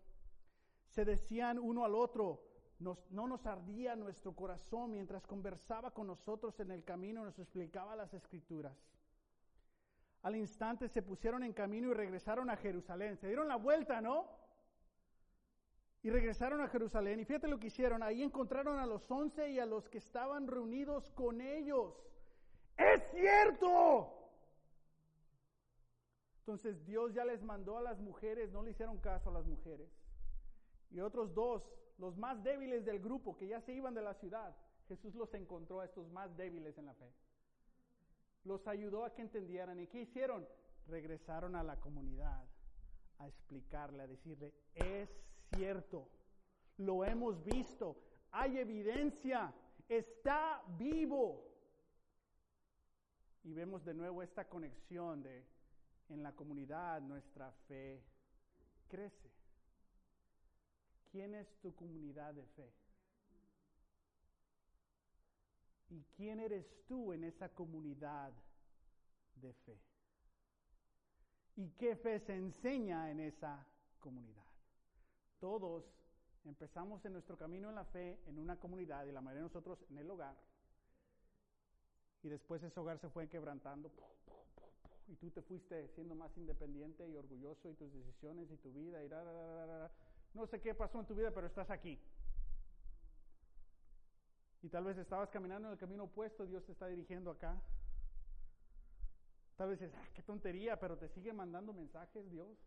Se 0.87 1.05
decían 1.05 1.59
uno 1.59 1.85
al 1.85 1.97
otro, 1.97 2.45
no 2.79 3.27
nos 3.27 3.47
ardía 3.47 3.97
nuestro 3.97 4.35
corazón 4.35 4.93
mientras 4.93 5.27
conversaba 5.27 5.93
con 5.93 6.07
nosotros 6.07 6.59
en 6.61 6.71
el 6.71 6.85
camino, 6.85 7.25
nos 7.25 7.39
explicaba 7.39 7.97
las 7.97 8.13
escrituras. 8.13 8.77
Al 10.25 10.37
instante 10.37 10.89
se 10.89 11.03
pusieron 11.03 11.43
en 11.43 11.53
camino 11.53 11.91
y 11.91 11.95
regresaron 11.95 12.49
a 12.49 12.57
Jerusalén. 12.57 13.19
Se 13.19 13.27
dieron 13.27 13.47
la 13.47 13.57
vuelta, 13.57 14.01
¿no? 14.01 14.27
Y 16.03 16.09
regresaron 16.09 16.63
a 16.63 16.69
Jerusalén. 16.69 17.21
Y 17.21 17.27
fíjate 17.27 17.47
lo 17.47 17.61
que 17.61 17.67
hicieron. 17.67 18.03
Ahí 18.03 18.23
encontraron 18.23 18.79
a 18.79 18.87
los 18.87 19.11
once 19.11 19.51
y 19.51 19.59
a 19.59 19.67
los 19.67 19.87
que 19.91 19.99
estaban 19.99 20.47
reunidos 20.47 21.11
con 21.11 21.43
ellos. 21.43 21.95
¡Es 22.79 23.03
cierto! 23.11 24.25
Entonces 26.39 26.83
Dios 26.87 27.13
ya 27.13 27.27
les 27.27 27.43
mandó 27.43 27.77
a 27.77 27.83
las 27.83 28.01
mujeres, 28.01 28.51
no 28.51 28.63
le 28.63 28.71
hicieron 28.71 28.99
caso 28.99 29.29
a 29.29 29.33
las 29.35 29.47
mujeres. 29.47 29.91
Y 30.91 31.01
otros 31.01 31.35
dos 31.35 31.63
los 31.99 32.17
más 32.17 32.43
débiles 32.43 32.85
del 32.85 33.01
grupo 33.01 33.37
que 33.37 33.47
ya 33.47 33.61
se 33.61 33.73
iban 33.73 33.95
de 33.95 34.03
la 34.03 34.15
ciudad, 34.15 34.57
Jesús 34.89 35.15
los 35.15 35.33
encontró 35.35 35.81
a 35.81 35.87
estos 35.87 36.09
más 36.11 36.37
débiles 36.37 36.77
en 36.79 36.87
la 36.87 36.95
fe. 36.95 37.11
Los 38.45 38.67
ayudó 38.67 39.05
a 39.05 39.15
que 39.15 39.23
entendieran. 39.23 39.81
¿Y 39.81 39.87
qué 39.87 40.03
hicieron? 40.03 40.47
Regresaron 40.87 41.57
a 41.57 41.63
la 41.63 41.81
comunidad 41.81 42.45
a 43.19 43.29
explicarle, 43.29 44.03
a 44.03 44.07
decirle, 44.07 44.53
es 44.75 45.09
cierto, 45.55 46.09
lo 46.79 47.05
hemos 47.05 47.43
visto, 47.45 47.97
hay 48.33 48.59
evidencia, 48.59 49.55
está 49.89 50.63
vivo. 50.77 51.51
Y 53.45 53.55
vemos 53.55 53.85
de 53.85 53.95
nuevo 53.95 54.23
esta 54.23 54.49
conexión 54.49 55.23
de 55.23 55.47
en 56.09 56.23
la 56.23 56.33
comunidad 56.33 57.01
nuestra 57.01 57.51
fe 57.67 58.03
crece. 58.89 59.34
¿Quién 61.15 61.33
es 61.37 61.47
tu 61.61 61.73
comunidad 61.77 62.35
de 62.35 62.45
fe? 62.45 62.73
¿Y 65.91 66.03
quién 66.17 66.41
eres 66.41 66.67
tú 66.89 67.13
en 67.13 67.23
esa 67.23 67.51
comunidad 67.51 68.33
de 69.37 69.53
fe? 69.53 69.79
¿Y 71.55 71.71
qué 71.79 71.95
fe 71.95 72.19
se 72.19 72.35
enseña 72.35 73.13
en 73.13 73.21
esa 73.21 73.65
comunidad? 74.01 74.43
Todos 75.39 75.85
empezamos 76.47 77.05
en 77.05 77.13
nuestro 77.13 77.37
camino 77.37 77.69
en 77.69 77.77
la 77.77 77.85
fe 77.85 78.19
en 78.27 78.37
una 78.37 78.59
comunidad 78.59 79.07
y 79.07 79.13
la 79.13 79.21
mayoría 79.21 79.43
de 79.43 79.49
nosotros 79.51 79.85
en 79.91 79.99
el 79.99 80.11
hogar. 80.11 80.35
Y 82.25 82.29
después 82.29 82.61
ese 82.65 82.81
hogar 82.81 82.99
se 82.99 83.09
fue 83.09 83.29
quebrantando. 83.29 83.93
Y 85.07 85.15
tú 85.15 85.31
te 85.31 85.43
fuiste 85.43 85.87
siendo 85.91 86.17
más 86.17 86.37
independiente 86.37 87.09
y 87.09 87.15
orgulloso 87.15 87.71
y 87.71 87.75
tus 87.75 87.93
decisiones 87.93 88.51
y 88.51 88.57
tu 88.57 88.73
vida 88.73 89.05
y 89.05 89.09
no 90.35 90.47
sé 90.47 90.61
qué 90.61 90.75
pasó 90.75 91.01
en 91.01 91.07
tu 91.07 91.15
vida, 91.15 91.31
pero 91.31 91.47
estás 91.47 91.71
aquí. 91.71 91.99
Y 94.63 94.69
tal 94.69 94.85
vez 94.85 94.99
estabas 94.99 95.31
caminando 95.31 95.69
en 95.69 95.73
el 95.73 95.79
camino 95.79 96.05
opuesto, 96.05 96.47
Dios 96.47 96.65
te 96.65 96.73
está 96.73 96.87
dirigiendo 96.89 97.31
acá. 97.31 97.61
Tal 99.57 99.69
vez 99.69 99.79
dices, 99.79 99.95
ah, 99.97 100.09
qué 100.15 100.23
tontería, 100.23 100.79
pero 100.79 100.97
te 100.97 101.09
sigue 101.11 101.33
mandando 101.33 101.73
mensajes 101.73 102.29
Dios. 102.31 102.59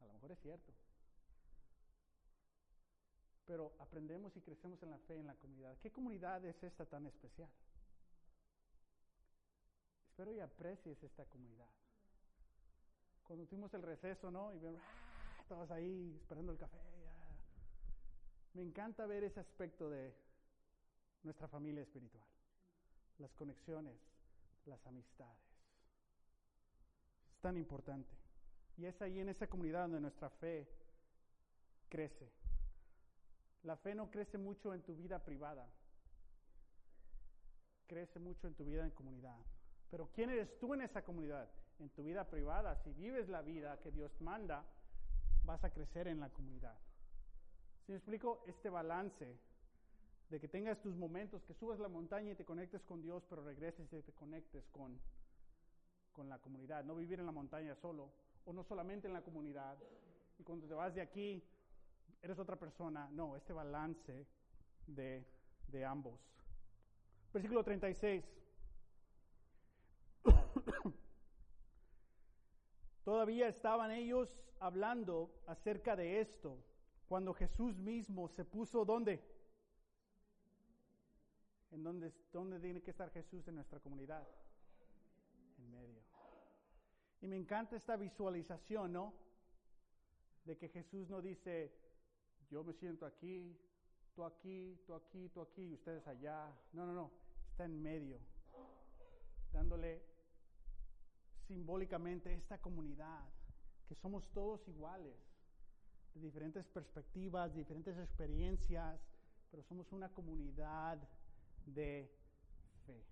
A 0.00 0.06
lo 0.06 0.14
mejor 0.14 0.32
es 0.32 0.38
cierto. 0.40 0.72
Pero 3.44 3.74
aprendemos 3.78 4.34
y 4.36 4.40
crecemos 4.40 4.82
en 4.82 4.90
la 4.90 4.98
fe 4.98 5.18
en 5.18 5.26
la 5.26 5.34
comunidad. 5.34 5.76
¿Qué 5.78 5.90
comunidad 5.90 6.44
es 6.44 6.62
esta 6.62 6.86
tan 6.86 7.06
especial? 7.06 7.50
Espero 10.08 10.32
y 10.32 10.40
aprecies 10.40 11.02
esta 11.02 11.26
comunidad. 11.26 11.68
Cuando 13.24 13.46
tuvimos 13.46 13.74
el 13.74 13.82
receso, 13.82 14.30
¿no? 14.30 14.54
Y 14.54 14.58
vemos, 14.58 14.80
ah, 14.82 15.05
estabas 15.46 15.70
ahí 15.70 16.12
esperando 16.20 16.50
el 16.50 16.58
café. 16.58 16.76
Me 18.54 18.62
encanta 18.62 19.06
ver 19.06 19.22
ese 19.22 19.38
aspecto 19.38 19.88
de 19.88 20.12
nuestra 21.22 21.46
familia 21.46 21.84
espiritual, 21.84 22.24
las 23.18 23.32
conexiones, 23.34 23.96
las 24.64 24.84
amistades. 24.88 25.38
Es 27.30 27.38
tan 27.40 27.56
importante. 27.56 28.10
Y 28.76 28.86
es 28.86 29.00
ahí 29.00 29.20
en 29.20 29.28
esa 29.28 29.46
comunidad 29.46 29.82
donde 29.82 30.00
nuestra 30.00 30.30
fe 30.30 30.68
crece. 31.88 32.28
La 33.62 33.76
fe 33.76 33.94
no 33.94 34.10
crece 34.10 34.38
mucho 34.38 34.74
en 34.74 34.82
tu 34.82 34.96
vida 34.96 35.24
privada, 35.24 35.70
crece 37.86 38.18
mucho 38.18 38.48
en 38.48 38.54
tu 38.54 38.64
vida 38.64 38.82
en 38.84 38.90
comunidad. 38.90 39.38
Pero 39.92 40.10
¿quién 40.12 40.30
eres 40.30 40.58
tú 40.58 40.74
en 40.74 40.80
esa 40.80 41.04
comunidad? 41.04 41.48
En 41.78 41.90
tu 41.90 42.02
vida 42.02 42.28
privada, 42.28 42.74
si 42.82 42.92
vives 42.94 43.28
la 43.28 43.42
vida 43.42 43.78
que 43.78 43.92
Dios 43.92 44.10
manda, 44.20 44.64
vas 45.46 45.62
a 45.64 45.70
crecer 45.70 46.08
en 46.08 46.20
la 46.20 46.28
comunidad. 46.28 46.76
Si 47.84 47.92
me 47.92 47.98
explico, 47.98 48.42
este 48.46 48.68
balance 48.68 49.38
de 50.28 50.40
que 50.40 50.48
tengas 50.48 50.80
tus 50.82 50.94
momentos, 50.96 51.44
que 51.44 51.54
subas 51.54 51.78
la 51.78 51.88
montaña 51.88 52.32
y 52.32 52.34
te 52.34 52.44
conectes 52.44 52.82
con 52.82 53.00
Dios, 53.00 53.24
pero 53.30 53.44
regreses 53.44 53.92
y 53.92 54.02
te 54.02 54.12
conectes 54.12 54.66
con, 54.68 55.00
con 56.12 56.28
la 56.28 56.38
comunidad. 56.40 56.84
No 56.84 56.96
vivir 56.96 57.20
en 57.20 57.26
la 57.26 57.32
montaña 57.32 57.76
solo, 57.76 58.10
o 58.44 58.52
no 58.52 58.64
solamente 58.64 59.06
en 59.06 59.12
la 59.12 59.22
comunidad. 59.22 59.78
Y 60.38 60.42
cuando 60.42 60.66
te 60.66 60.74
vas 60.74 60.94
de 60.94 61.00
aquí, 61.00 61.42
eres 62.22 62.38
otra 62.38 62.56
persona. 62.56 63.08
No, 63.12 63.36
este 63.36 63.52
balance 63.52 64.26
de, 64.86 65.24
de 65.68 65.84
ambos. 65.84 66.20
Versículo 67.32 67.62
36. 67.62 68.24
Todavía 73.06 73.46
estaban 73.46 73.92
ellos 73.92 74.28
hablando 74.58 75.30
acerca 75.46 75.94
de 75.94 76.20
esto 76.20 76.58
cuando 77.06 77.32
Jesús 77.34 77.78
mismo 77.78 78.26
se 78.26 78.44
puso 78.44 78.84
¿dónde? 78.84 79.22
¿En 81.70 81.84
dónde, 81.84 82.12
dónde 82.32 82.58
tiene 82.58 82.82
que 82.82 82.90
estar 82.90 83.08
Jesús 83.12 83.46
en 83.46 83.54
nuestra 83.54 83.78
comunidad? 83.78 84.26
En 85.56 85.70
medio. 85.70 86.02
Y 87.20 87.28
me 87.28 87.36
encanta 87.36 87.76
esta 87.76 87.94
visualización, 87.96 88.92
¿no? 88.92 89.14
De 90.44 90.58
que 90.58 90.68
Jesús 90.68 91.08
no 91.08 91.22
dice, 91.22 91.72
yo 92.50 92.64
me 92.64 92.72
siento 92.72 93.06
aquí, 93.06 93.56
tú 94.16 94.24
aquí, 94.24 94.80
tú 94.84 94.94
aquí, 94.94 95.28
tú 95.28 95.42
aquí 95.42 95.62
y 95.62 95.74
ustedes 95.74 96.04
allá. 96.08 96.52
No, 96.72 96.84
no, 96.84 96.92
no, 96.92 97.12
está 97.52 97.66
en 97.66 97.80
medio, 97.80 98.18
dándole 99.52 100.15
simbólicamente 101.46 102.32
esta 102.32 102.58
comunidad, 102.58 103.24
que 103.88 103.94
somos 103.94 104.28
todos 104.32 104.66
iguales, 104.68 105.16
de 106.14 106.20
diferentes 106.20 106.66
perspectivas, 106.66 107.54
diferentes 107.54 107.96
experiencias, 107.98 109.00
pero 109.50 109.62
somos 109.62 109.92
una 109.92 110.08
comunidad 110.08 110.98
de 111.66 112.10
fe. 112.86 113.04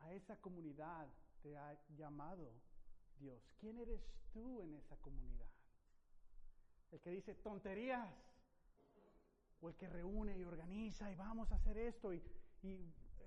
A 0.00 0.12
esa 0.12 0.36
comunidad 0.36 1.08
te 1.42 1.56
ha 1.56 1.76
llamado 1.96 2.52
Dios. 3.18 3.42
¿Quién 3.60 3.78
eres 3.78 4.00
tú 4.32 4.60
en 4.62 4.74
esa 4.74 4.96
comunidad? 4.98 5.48
El 6.92 7.00
que 7.00 7.10
dice 7.10 7.34
tonterías 7.34 8.08
o 9.60 9.68
el 9.68 9.76
que 9.76 9.88
reúne 9.88 10.36
y 10.38 10.44
organiza 10.44 11.10
y 11.10 11.14
vamos 11.14 11.50
a 11.50 11.56
hacer 11.56 11.76
esto 11.78 12.12
y, 12.12 12.22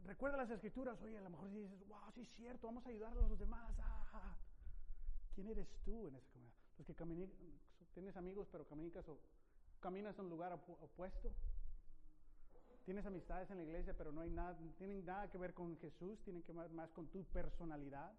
recuerda 0.08 0.38
las 0.38 0.50
escrituras, 0.50 1.00
oye, 1.02 1.18
a 1.18 1.22
lo 1.22 1.30
mejor 1.30 1.52
dices, 1.52 1.88
wow, 1.88 2.12
sí 2.16 2.22
es 2.22 2.30
cierto, 2.36 2.68
vamos 2.68 2.86
a 2.86 2.90
ayudar 2.90 3.12
a 3.12 3.16
los 3.16 3.38
demás. 3.38 3.76
Ah, 3.80 4.36
¿Quién 5.36 5.48
eres 5.50 5.68
tú 5.84 6.08
en 6.08 6.16
esa 6.16 6.28
comunidad? 6.32 6.58
Los 6.78 6.88
que 6.88 6.96
caminan, 6.96 7.30
tienes 7.94 8.16
amigos 8.18 8.48
pero 8.52 8.68
caminas, 8.68 9.08
o, 9.08 9.20
a 10.20 10.24
un 10.24 10.30
lugar 10.30 10.54
opuesto. 10.54 11.32
Tienes 12.86 13.06
amistades 13.06 13.50
en 13.52 13.58
la 13.58 13.64
iglesia 13.64 13.94
pero 13.98 14.12
no 14.12 14.22
hay 14.22 14.30
nada, 14.30 14.58
tienen 14.78 15.06
nada 15.06 15.30
que 15.30 15.38
ver 15.38 15.54
con 15.54 15.78
Jesús, 15.78 16.20
tienen 16.24 16.42
que 16.42 16.54
ver 16.54 16.72
más 16.72 16.90
con 16.92 17.08
tu 17.08 17.24
personalidad. 17.26 18.14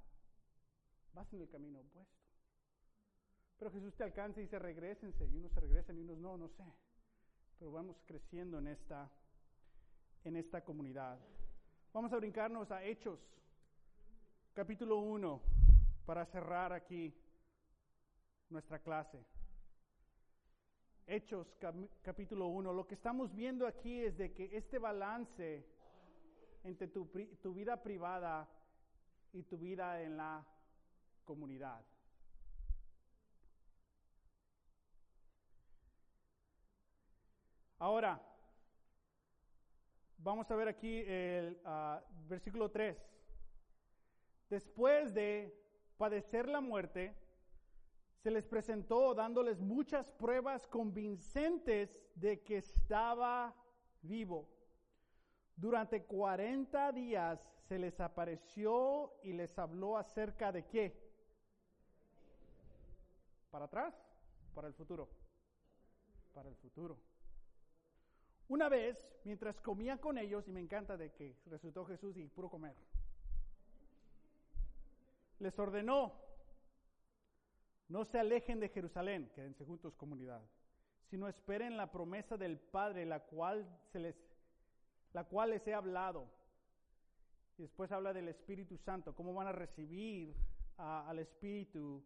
Vas 1.15 1.33
en 1.33 1.41
el 1.41 1.49
camino 1.49 1.81
opuesto. 1.81 2.15
Pero 3.59 3.73
Jesús 3.73 3.95
te 3.97 4.05
alcanza 4.05 4.39
y 4.41 4.45
dice, 4.45 4.59
regresense, 4.59 5.27
y 5.27 5.37
unos 5.37 5.51
se 5.53 5.61
regresan 5.61 5.97
y 5.97 6.03
unos 6.03 6.19
no, 6.19 6.37
no 6.37 6.49
sé 6.49 6.65
pero 7.59 7.73
vamos 7.73 7.97
creciendo 8.07 8.59
en 8.59 8.69
esta, 8.69 9.11
en 10.25 10.37
esta 10.37 10.63
comunidad. 10.63 11.19
Vamos 11.93 12.13
a 12.13 12.17
brincarnos 12.17 12.71
a 12.71 12.85
Hechos, 12.85 13.19
capítulo 14.53 14.99
1, 14.99 15.41
para 16.05 16.27
cerrar 16.27 16.71
aquí 16.73 17.15
nuestra 18.51 18.79
clase. 18.79 19.25
Hechos 21.07 21.57
capítulo 22.03 22.49
1. 22.49 22.75
Lo 22.75 22.87
que 22.87 22.95
estamos 22.95 23.35
viendo 23.35 23.67
aquí 23.67 24.03
es 24.03 24.19
de 24.19 24.35
que 24.35 24.55
este 24.55 24.79
balance 24.79 25.67
entre 26.63 26.89
tu, 26.89 27.07
tu 27.43 27.55
vida 27.55 27.83
privada 27.83 28.47
y 29.33 29.43
tu 29.45 29.57
vida 29.57 30.03
en 30.03 30.19
la 30.19 30.47
comunidad. 31.25 31.83
Ahora, 37.79 38.28
vamos 40.19 40.51
a 40.51 40.57
ver 40.57 40.69
aquí 40.69 41.03
el 41.07 41.61
ah, 41.65 42.03
versículo 42.29 42.71
3. 42.71 42.97
Después 44.51 45.15
de 45.15 45.55
padecer 45.97 46.49
la 46.49 46.61
muerte, 46.61 47.15
se 48.23 48.31
les 48.31 48.47
presentó 48.47 49.15
dándoles 49.15 49.61
muchas 49.61 50.11
pruebas 50.11 50.67
convincentes 50.67 51.97
de 52.15 52.43
que 52.43 52.59
estaba 52.59 53.55
vivo. 54.03 54.49
Durante 55.57 56.05
40 56.05 56.93
días 56.93 57.41
se 57.69 57.79
les 57.79 58.01
apareció 58.01 59.15
y 59.23 59.33
les 59.33 59.59
habló 59.59 59.97
acerca 59.97 60.53
de 60.53 60.67
qué. 60.67 61.09
¿Para 63.51 63.67
atrás? 63.67 63.95
Para 64.55 64.69
el 64.69 64.75
futuro. 64.75 65.09
Para 66.33 66.49
el 66.49 66.57
futuro. 66.57 66.99
Una 68.49 68.69
vez, 68.69 68.97
mientras 69.25 69.61
comía 69.61 69.99
con 69.99 70.17
ellos, 70.17 70.49
y 70.49 70.53
me 70.53 70.61
encanta 70.61 70.97
de 70.97 71.13
que 71.13 71.37
resucitó 71.47 71.85
Jesús 71.85 72.17
y 72.17 72.27
puro 72.29 72.49
comer, 72.49 72.75
les 75.39 75.59
ordenó, 75.59 76.15
no 77.89 78.05
se 78.05 78.19
alejen 78.19 78.59
de 78.61 78.71
Jerusalén, 78.71 79.31
quédense 79.35 79.65
juntos 79.65 79.95
comunidad, 79.97 80.43
sino 81.11 81.29
esperen 81.29 81.77
la 81.77 81.91
promesa 81.91 82.37
del 82.37 82.59
Padre, 82.59 83.07
la 83.07 83.21
cual, 83.21 83.67
se 83.93 83.99
les, 83.99 84.17
la 85.13 85.25
cual 85.25 85.51
les 85.51 85.67
he 85.67 85.75
hablado. 85.75 86.27
Y 87.59 87.63
después 87.63 87.91
habla 87.93 88.13
del 88.13 88.29
Espíritu 88.29 88.77
Santo, 88.79 89.15
cómo 89.15 89.35
van 89.35 89.49
a 89.49 89.53
recibir 89.53 90.35
al 90.77 91.19
Espíritu 91.19 92.05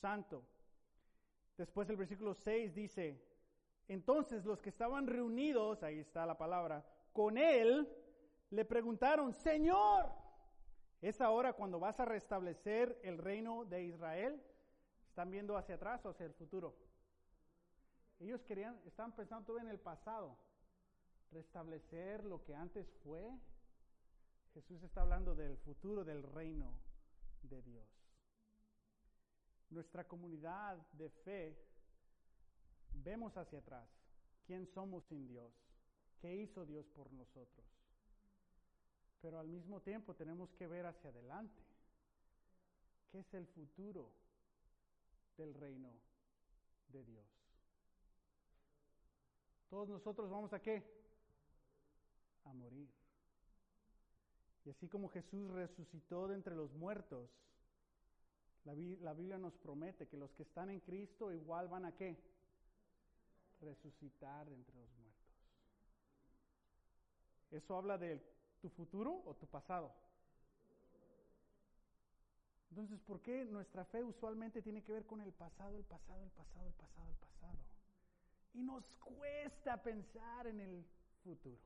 Santo. 0.00 0.44
Después 1.56 1.88
el 1.90 1.96
versículo 1.96 2.34
6 2.34 2.74
dice, 2.74 3.31
entonces 3.88 4.44
los 4.44 4.60
que 4.60 4.70
estaban 4.70 5.06
reunidos, 5.06 5.82
ahí 5.82 5.98
está 5.98 6.24
la 6.26 6.38
palabra, 6.38 6.84
con 7.12 7.36
él, 7.36 7.88
le 8.50 8.64
preguntaron, 8.64 9.32
Señor, 9.32 10.10
¿es 11.00 11.20
ahora 11.20 11.52
cuando 11.52 11.80
vas 11.80 11.98
a 12.00 12.04
restablecer 12.04 13.00
el 13.02 13.18
reino 13.18 13.64
de 13.64 13.84
Israel? 13.84 14.42
¿Están 15.08 15.30
viendo 15.30 15.56
hacia 15.56 15.74
atrás 15.74 16.04
o 16.06 16.10
hacia 16.10 16.26
el 16.26 16.34
futuro? 16.34 16.74
Ellos 18.20 18.42
querían, 18.44 18.80
estaban 18.86 19.12
pensando 19.12 19.46
todo 19.46 19.58
en 19.58 19.68
el 19.68 19.80
pasado, 19.80 20.38
restablecer 21.32 22.24
lo 22.24 22.42
que 22.44 22.54
antes 22.54 22.90
fue. 23.02 23.36
Jesús 24.54 24.82
está 24.82 25.00
hablando 25.00 25.34
del 25.34 25.56
futuro 25.58 26.04
del 26.04 26.22
reino 26.22 26.72
de 27.42 27.62
Dios. 27.62 27.88
Nuestra 29.70 30.06
comunidad 30.06 30.76
de 30.92 31.10
fe 31.10 31.58
vemos 32.94 33.36
hacia 33.36 33.58
atrás 33.58 33.88
quién 34.46 34.66
somos 34.66 35.04
sin 35.04 35.26
Dios, 35.26 35.52
qué 36.20 36.34
hizo 36.34 36.64
Dios 36.66 36.86
por 36.88 37.12
nosotros. 37.12 37.66
Pero 39.20 39.38
al 39.38 39.48
mismo 39.48 39.80
tiempo 39.80 40.14
tenemos 40.14 40.52
que 40.54 40.66
ver 40.66 40.86
hacia 40.86 41.10
adelante, 41.10 41.62
qué 43.10 43.20
es 43.20 43.34
el 43.34 43.46
futuro 43.46 44.10
del 45.36 45.54
reino 45.54 45.92
de 46.88 47.04
Dios. 47.04 47.26
Todos 49.70 49.88
nosotros 49.88 50.28
vamos 50.30 50.52
a 50.52 50.60
qué? 50.60 50.82
A 52.44 52.52
morir. 52.52 52.90
Y 54.64 54.70
así 54.70 54.88
como 54.88 55.08
Jesús 55.08 55.50
resucitó 55.50 56.28
de 56.28 56.34
entre 56.34 56.54
los 56.54 56.72
muertos, 56.74 57.30
la, 58.64 58.74
la 58.74 59.14
Biblia 59.14 59.38
nos 59.38 59.56
promete 59.56 60.06
que 60.06 60.16
los 60.16 60.32
que 60.32 60.42
están 60.42 60.70
en 60.70 60.80
Cristo 60.80 61.32
igual 61.32 61.68
van 61.68 61.84
a 61.84 61.96
qué? 61.96 62.16
Resucitar 63.62 64.48
entre 64.48 64.76
los 64.78 64.90
muertos. 64.98 65.22
¿Eso 67.50 67.76
habla 67.76 67.98
de 67.98 68.20
tu 68.60 68.68
futuro 68.68 69.22
o 69.26 69.34
tu 69.34 69.46
pasado? 69.46 69.94
Entonces, 72.70 73.00
¿por 73.00 73.20
qué 73.20 73.44
nuestra 73.44 73.84
fe 73.84 74.02
usualmente 74.02 74.62
tiene 74.62 74.82
que 74.82 74.92
ver 74.92 75.04
con 75.06 75.20
el 75.20 75.32
pasado, 75.32 75.76
el 75.76 75.84
pasado, 75.84 76.24
el 76.24 76.30
pasado, 76.30 76.66
el 76.66 76.72
pasado, 76.74 77.10
el 77.10 77.16
pasado? 77.16 77.58
Y 78.54 78.62
nos 78.62 78.84
cuesta 79.04 79.82
pensar 79.82 80.46
en 80.46 80.60
el 80.60 80.86
futuro. 81.22 81.60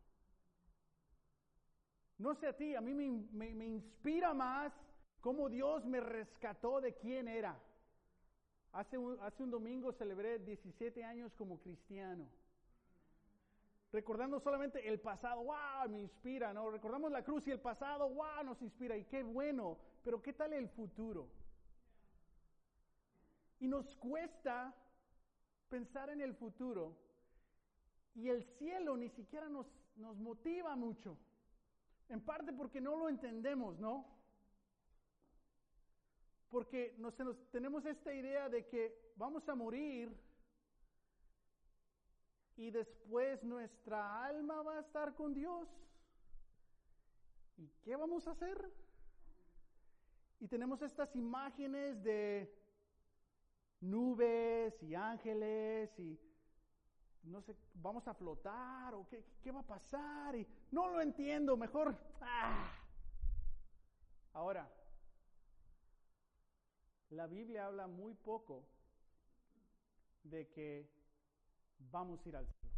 No 2.18 2.34
sé 2.34 2.48
a 2.48 2.56
ti, 2.56 2.74
a 2.74 2.80
mí 2.80 2.92
me, 2.92 3.54
me 3.54 3.66
inspira 3.66 4.34
más 4.34 4.72
cómo 5.20 5.48
Dios 5.48 5.84
me 5.84 6.00
rescató 6.00 6.80
de 6.80 6.94
quién 6.94 7.28
era. 7.28 7.60
Hace 8.76 8.98
un, 8.98 9.50
domingo 9.50 9.90
celebré 9.94 10.38
17 10.38 11.02
años 11.02 11.32
como 11.34 11.58
cristiano. 11.60 12.28
Recordando 13.90 14.38
solamente 14.38 14.86
el 14.86 15.00
pasado, 15.00 15.44
wow, 15.44 15.88
me 15.88 16.02
inspira, 16.02 16.52
¿no? 16.52 16.70
Recordamos 16.70 17.10
la 17.10 17.24
cruz 17.24 17.46
y 17.46 17.52
el 17.52 17.60
pasado, 17.60 18.06
wow, 18.10 18.44
nos 18.44 18.60
inspira 18.60 18.94
y 18.98 19.04
qué 19.04 19.22
bueno, 19.22 19.78
pero 20.04 20.20
¿qué 20.20 20.34
tal 20.34 20.52
el 20.52 20.68
futuro? 20.68 21.26
Y 23.60 23.66
nos 23.66 23.94
cuesta 23.96 24.74
pensar 25.70 26.10
en 26.10 26.20
el 26.20 26.34
futuro 26.34 26.98
y 28.14 28.28
el 28.28 28.44
cielo 28.58 28.98
ni 28.98 29.08
siquiera 29.08 29.48
nos, 29.48 29.66
nos 29.96 30.18
motiva 30.18 30.76
mucho. 30.76 31.16
En 32.10 32.20
parte 32.20 32.52
porque 32.52 32.82
no 32.82 32.94
lo 32.96 33.08
entendemos, 33.08 33.78
¿no? 33.78 34.15
Porque 36.50 36.94
nos, 36.98 37.14
tenemos 37.50 37.84
esta 37.84 38.12
idea 38.12 38.48
de 38.48 38.66
que 38.66 39.12
vamos 39.16 39.48
a 39.48 39.54
morir 39.54 40.16
y 42.56 42.70
después 42.70 43.42
nuestra 43.44 44.24
alma 44.24 44.62
va 44.62 44.78
a 44.78 44.80
estar 44.80 45.14
con 45.14 45.34
Dios. 45.34 45.68
¿Y 47.56 47.68
qué 47.82 47.96
vamos 47.96 48.26
a 48.26 48.32
hacer? 48.32 48.72
Y 50.40 50.48
tenemos 50.48 50.80
estas 50.82 51.14
imágenes 51.16 52.02
de 52.02 52.54
nubes 53.80 54.82
y 54.82 54.94
ángeles 54.94 55.98
y 55.98 56.18
no 57.24 57.42
sé, 57.42 57.56
vamos 57.74 58.06
a 58.06 58.14
flotar 58.14 58.94
o 58.94 59.06
qué, 59.08 59.24
qué 59.42 59.50
va 59.50 59.60
a 59.60 59.66
pasar 59.66 60.36
y 60.36 60.46
no 60.70 60.88
lo 60.88 61.00
entiendo, 61.00 61.56
mejor. 61.56 61.96
¡ah! 62.20 62.72
Ahora, 64.32 64.70
la 67.16 67.26
Biblia 67.26 67.66
habla 67.66 67.86
muy 67.86 68.14
poco 68.14 68.62
de 70.22 70.48
que 70.48 70.86
vamos 71.90 72.24
a 72.24 72.28
ir 72.28 72.36
al 72.36 72.46
cielo. 72.46 72.74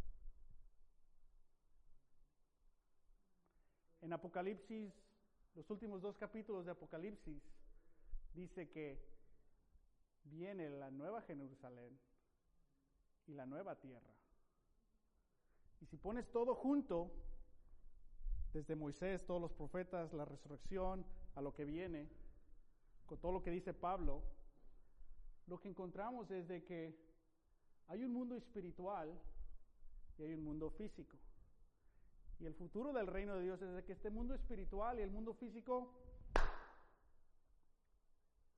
En 4.01 4.13
Apocalipsis, 4.13 4.93
los 5.55 5.69
últimos 5.69 6.01
dos 6.01 6.17
capítulos 6.17 6.65
de 6.65 6.71
Apocalipsis, 6.71 7.43
dice 8.33 8.69
que 8.69 8.97
viene 10.23 10.69
la 10.69 10.89
nueva 10.89 11.21
Jerusalén 11.23 11.99
y 13.27 13.33
la 13.33 13.45
nueva 13.45 13.75
tierra. 13.75 14.13
Y 15.81 15.85
si 15.85 15.97
pones 15.97 16.31
todo 16.31 16.55
junto, 16.55 17.11
desde 18.53 18.75
Moisés, 18.75 19.25
todos 19.25 19.41
los 19.41 19.51
profetas, 19.51 20.13
la 20.13 20.23
resurrección, 20.23 21.05
a 21.35 21.41
lo 21.41 21.53
que 21.53 21.65
viene, 21.65 22.09
con 23.09 23.17
todo 23.17 23.31
lo 23.31 23.41
que 23.41 23.49
dice 23.49 23.73
Pablo, 23.73 24.21
lo 25.47 25.59
que 25.59 25.67
encontramos 25.67 26.29
es 26.29 26.47
de 26.47 26.63
que 26.63 26.95
hay 27.87 28.03
un 28.03 28.13
mundo 28.13 28.35
espiritual 28.35 29.19
y 30.19 30.23
hay 30.23 30.35
un 30.35 30.43
mundo 30.43 30.69
físico. 30.69 31.17
Y 32.39 32.45
el 32.45 32.53
futuro 32.53 32.93
del 32.93 33.07
reino 33.07 33.35
de 33.35 33.41
Dios 33.41 33.59
es 33.63 33.73
de 33.73 33.83
que 33.83 33.93
este 33.93 34.11
mundo 34.11 34.35
espiritual 34.35 34.99
y 34.99 35.01
el 35.01 35.09
mundo 35.09 35.33
físico 35.33 35.91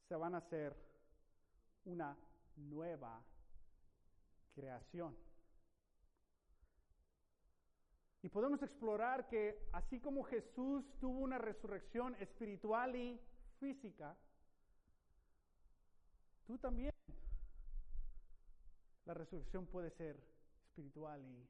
se 0.09 0.15
van 0.15 0.35
a 0.35 0.39
hacer 0.39 0.75
una 1.85 2.17
nueva 2.57 3.23
creación. 4.53 5.15
Y 8.21 8.27
podemos 8.27 8.61
explorar 8.61 9.29
que 9.29 9.69
así 9.71 10.01
como 10.01 10.23
Jesús 10.23 10.83
tuvo 10.99 11.19
una 11.19 11.37
resurrección 11.37 12.15
espiritual 12.15 12.97
y 12.97 13.19
física, 13.59 14.17
tú 16.51 16.57
también. 16.57 16.91
La 19.05 19.13
resurrección 19.13 19.65
puede 19.65 19.89
ser 19.91 20.21
espiritual 20.65 21.23
y 21.25 21.47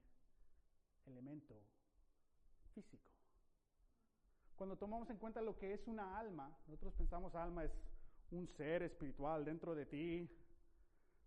elemento 1.10 1.60
físico. 2.76 3.10
Cuando 4.56 4.78
tomamos 4.78 5.10
en 5.10 5.18
cuenta 5.18 5.42
lo 5.42 5.58
que 5.58 5.74
es 5.74 5.88
una 5.88 6.20
alma, 6.20 6.56
nosotros 6.68 6.94
pensamos 6.94 7.34
alma 7.34 7.64
es 7.64 7.72
un 8.30 8.48
ser 8.48 8.84
espiritual 8.84 9.44
dentro 9.44 9.74
de 9.74 9.88
ti, 9.88 10.30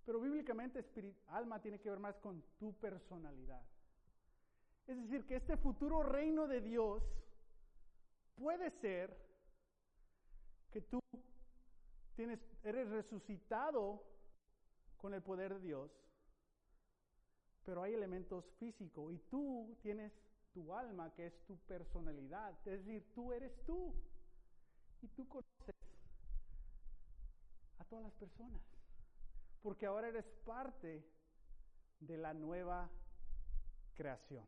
pero 0.07 0.21
bíblicamente 0.21 0.85
alma 1.27 1.61
tiene 1.61 1.81
que 1.81 1.91
ver 1.91 1.99
más 1.99 2.17
con 2.19 2.43
tu 2.61 2.75
personalidad. 2.75 3.63
Es 4.87 4.97
decir, 5.03 5.27
que 5.27 5.35
este 5.35 5.57
futuro 5.57 6.05
reino 6.05 6.47
de 6.47 6.61
Dios 6.61 7.03
puede 8.37 8.71
ser 8.71 9.19
que 10.71 10.81
tú 10.81 11.01
tienes, 12.15 12.41
eres 12.63 12.89
resucitado 12.89 14.03
con 14.97 15.15
el 15.15 15.23
poder 15.23 15.55
de 15.55 15.61
Dios, 15.61 15.91
pero 17.65 17.83
hay 17.83 17.95
elementos 17.95 18.45
físicos 18.59 19.13
y 19.13 19.19
tú 19.31 19.77
tienes 19.83 20.13
tu 20.53 20.73
alma 20.73 21.13
que 21.15 21.27
es 21.27 21.45
tu 21.47 21.57
personalidad, 21.59 22.57
es 22.67 22.85
decir, 22.85 23.05
tú 23.15 23.33
eres 23.33 23.53
tú 23.65 23.95
y 25.03 25.09
tú 25.09 25.29
conoces 25.29 25.75
a 27.79 27.85
todas 27.85 28.05
las 28.05 28.15
personas, 28.15 28.63
porque 29.63 29.87
ahora 29.87 30.09
eres 30.09 30.25
parte 30.45 31.05
de 32.01 32.17
la 32.19 32.33
nueva 32.33 32.89
creación. 33.95 34.47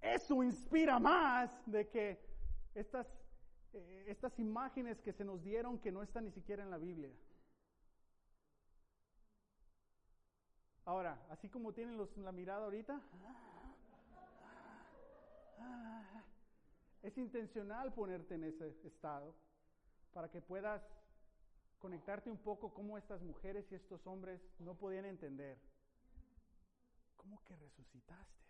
Eso 0.00 0.42
inspira 0.42 0.98
más 0.98 1.50
de 1.66 1.88
que 1.88 2.20
estas, 2.74 3.06
eh, 3.72 4.04
estas 4.08 4.38
imágenes 4.38 5.00
que 5.00 5.12
se 5.12 5.24
nos 5.24 5.42
dieron 5.42 5.78
que 5.78 5.92
no 5.92 6.02
están 6.02 6.24
ni 6.24 6.32
siquiera 6.32 6.62
en 6.62 6.70
la 6.70 6.78
Biblia. 6.78 7.12
Ahora, 10.84 11.18
así 11.30 11.48
como 11.48 11.72
tienen 11.72 11.96
los, 11.96 12.16
la 12.16 12.30
mirada 12.30 12.64
ahorita, 12.64 13.00
es 17.02 17.18
intencional 17.18 17.92
ponerte 17.92 18.34
en 18.34 18.44
ese 18.44 18.68
estado 18.84 19.34
para 20.12 20.30
que 20.30 20.40
puedas 20.40 20.82
conectarte 21.78 22.30
un 22.30 22.38
poco 22.38 22.72
cómo 22.72 22.96
estas 22.98 23.20
mujeres 23.22 23.70
y 23.70 23.74
estos 23.74 24.06
hombres 24.06 24.40
no 24.58 24.74
podían 24.74 25.04
entender. 25.04 25.58
¿Cómo 27.16 27.42
que 27.44 27.56
resucitaste? 27.56 28.44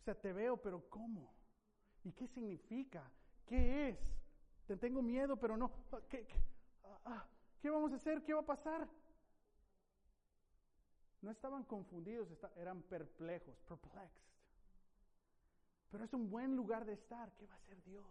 O 0.00 0.04
sea, 0.04 0.14
te 0.14 0.32
veo, 0.32 0.56
pero 0.56 0.88
¿cómo? 0.90 1.32
¿Y 2.04 2.12
qué 2.12 2.26
significa? 2.26 3.08
¿Qué 3.52 3.90
es? 3.90 3.98
Te 4.66 4.78
tengo 4.78 5.02
miedo, 5.02 5.36
pero 5.36 5.58
no. 5.58 5.70
¿Qué, 6.08 6.26
ah, 6.84 7.00
ah, 7.04 7.26
qué, 7.60 7.68
vamos 7.68 7.92
a 7.92 7.96
hacer? 7.96 8.24
¿Qué 8.24 8.32
va 8.32 8.40
a 8.40 8.46
pasar? 8.46 8.88
No 11.20 11.30
estaban 11.30 11.62
confundidos, 11.64 12.30
eran 12.56 12.80
perplejos, 12.80 13.60
perplexed. 13.68 14.22
Pero 15.90 16.02
es 16.02 16.14
un 16.14 16.30
buen 16.30 16.56
lugar 16.56 16.86
de 16.86 16.94
estar. 16.94 17.30
¿Qué 17.34 17.46
va 17.46 17.52
a 17.52 17.58
hacer 17.58 17.82
Dios? 17.84 18.06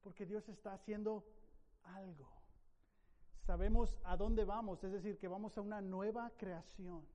Porque 0.00 0.24
Dios 0.24 0.48
está 0.48 0.72
haciendo 0.72 1.22
algo. 1.82 2.26
Sabemos 3.44 3.98
a 4.04 4.16
dónde 4.16 4.46
vamos, 4.46 4.82
es 4.82 4.92
decir, 4.92 5.18
que 5.18 5.28
vamos 5.28 5.58
a 5.58 5.60
una 5.60 5.82
nueva 5.82 6.30
creación. 6.38 7.06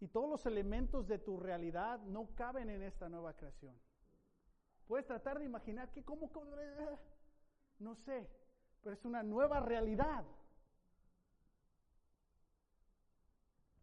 Y 0.00 0.08
todos 0.08 0.30
los 0.30 0.46
elementos 0.46 1.06
de 1.06 1.18
tu 1.18 1.36
realidad 1.36 2.00
no 2.04 2.34
caben 2.34 2.70
en 2.70 2.82
esta 2.82 3.10
nueva 3.10 3.34
creación. 3.34 3.83
Puedes 4.88 5.06
tratar 5.06 5.38
de 5.38 5.46
imaginar 5.46 5.90
que 5.92 6.04
cómo, 6.04 6.30
no 7.78 7.94
sé, 8.04 8.28
pero 8.82 8.94
es 8.94 9.04
una 9.04 9.22
nueva 9.22 9.60
realidad. 9.60 10.24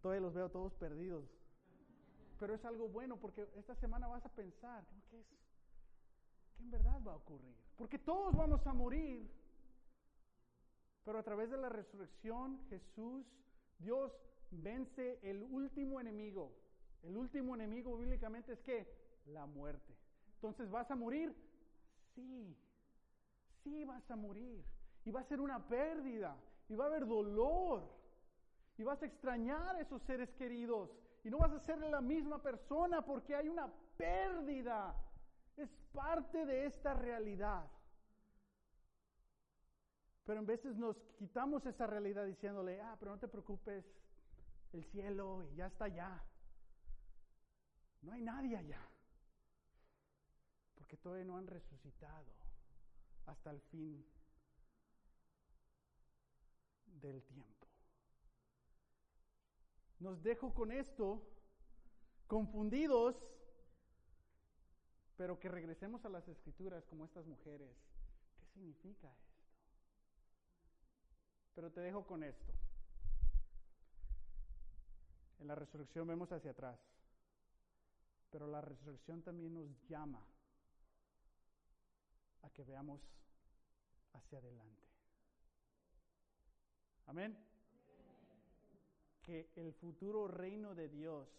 Todavía 0.01 0.21
los 0.21 0.33
veo 0.33 0.49
todos 0.49 0.73
perdidos. 0.75 1.25
Pero 2.39 2.55
es 2.55 2.65
algo 2.65 2.87
bueno 2.87 3.17
porque 3.17 3.47
esta 3.55 3.75
semana 3.75 4.07
vas 4.07 4.25
a 4.25 4.29
pensar, 4.29 4.83
¿qué 5.09 5.19
es? 5.19 5.27
¿Qué 6.55 6.63
en 6.63 6.71
verdad 6.71 6.99
va 7.05 7.13
a 7.13 7.17
ocurrir? 7.17 7.55
Porque 7.77 7.99
todos 7.99 8.35
vamos 8.35 8.65
a 8.65 8.73
morir. 8.73 9.29
Pero 11.03 11.19
a 11.19 11.23
través 11.23 11.49
de 11.49 11.57
la 11.57 11.69
resurrección, 11.69 12.59
Jesús, 12.69 13.25
Dios 13.79 14.11
vence 14.51 15.19
el 15.23 15.43
último 15.43 15.99
enemigo. 15.99 16.51
El 17.03 17.17
último 17.17 17.55
enemigo 17.55 17.97
bíblicamente 17.97 18.53
es 18.53 18.59
que 18.61 18.87
la 19.27 19.45
muerte. 19.45 20.00
Entonces, 20.41 20.71
¿vas 20.71 20.89
a 20.89 20.95
morir? 20.95 21.35
Sí, 22.15 22.57
sí 23.63 23.85
vas 23.85 24.09
a 24.09 24.15
morir. 24.15 24.65
Y 25.05 25.11
va 25.11 25.19
a 25.19 25.25
ser 25.25 25.39
una 25.39 25.67
pérdida. 25.67 26.35
Y 26.67 26.75
va 26.75 26.85
a 26.85 26.87
haber 26.87 27.05
dolor. 27.05 27.83
Y 28.75 28.83
vas 28.83 28.99
a 29.03 29.05
extrañar 29.05 29.75
a 29.75 29.81
esos 29.81 30.01
seres 30.01 30.31
queridos. 30.31 30.89
Y 31.23 31.29
no 31.29 31.37
vas 31.37 31.51
a 31.51 31.59
ser 31.59 31.77
la 31.77 32.01
misma 32.01 32.41
persona 32.41 33.03
porque 33.03 33.35
hay 33.35 33.49
una 33.49 33.71
pérdida. 33.97 34.95
Es 35.57 35.69
parte 35.93 36.43
de 36.43 36.65
esta 36.65 36.95
realidad. 36.95 37.69
Pero 40.25 40.39
en 40.39 40.47
veces 40.47 40.75
nos 40.75 40.97
quitamos 41.19 41.63
esa 41.67 41.85
realidad 41.85 42.25
diciéndole, 42.25 42.81
ah, 42.81 42.95
pero 42.99 43.11
no 43.11 43.19
te 43.19 43.27
preocupes, 43.27 43.85
el 44.73 44.83
cielo 44.85 45.43
y 45.43 45.55
ya 45.55 45.67
está 45.67 45.85
allá. 45.85 46.23
No 48.01 48.13
hay 48.13 48.23
nadie 48.23 48.57
allá. 48.57 48.91
Porque 50.91 51.03
todavía 51.03 51.23
no 51.23 51.37
han 51.37 51.47
resucitado 51.47 52.25
hasta 53.25 53.49
el 53.49 53.61
fin 53.61 54.05
del 56.85 57.23
tiempo. 57.23 57.67
Nos 59.99 60.21
dejo 60.21 60.53
con 60.53 60.69
esto 60.73 61.25
confundidos, 62.27 63.15
pero 65.15 65.39
que 65.39 65.47
regresemos 65.47 66.03
a 66.03 66.09
las 66.09 66.27
escrituras 66.27 66.83
como 66.87 67.05
estas 67.05 67.25
mujeres. 67.25 67.73
¿Qué 68.37 68.45
significa 68.47 69.09
esto? 69.13 69.39
Pero 71.55 71.71
te 71.71 71.79
dejo 71.79 72.05
con 72.05 72.21
esto. 72.21 72.51
En 75.39 75.47
la 75.47 75.55
resurrección 75.55 76.05
vemos 76.05 76.33
hacia 76.33 76.51
atrás, 76.51 76.77
pero 78.29 78.45
la 78.45 78.59
resurrección 78.59 79.21
también 79.21 79.53
nos 79.53 79.69
llama 79.87 80.21
a 82.43 82.49
que 82.49 82.63
veamos 82.63 83.01
hacia 84.13 84.39
adelante. 84.39 84.87
Amén. 87.05 87.37
Que 89.21 89.51
el 89.55 89.73
futuro 89.73 90.27
reino 90.27 90.73
de 90.75 90.89
Dios 90.89 91.29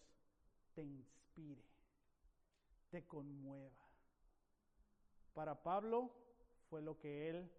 te 0.75 0.83
inspire, 0.83 1.65
te 2.91 3.07
conmueva. 3.07 3.89
Para 5.35 5.63
Pablo 5.63 6.11
fue 6.69 6.83
lo 6.83 6.99
que 6.99 7.29
él 7.31 7.51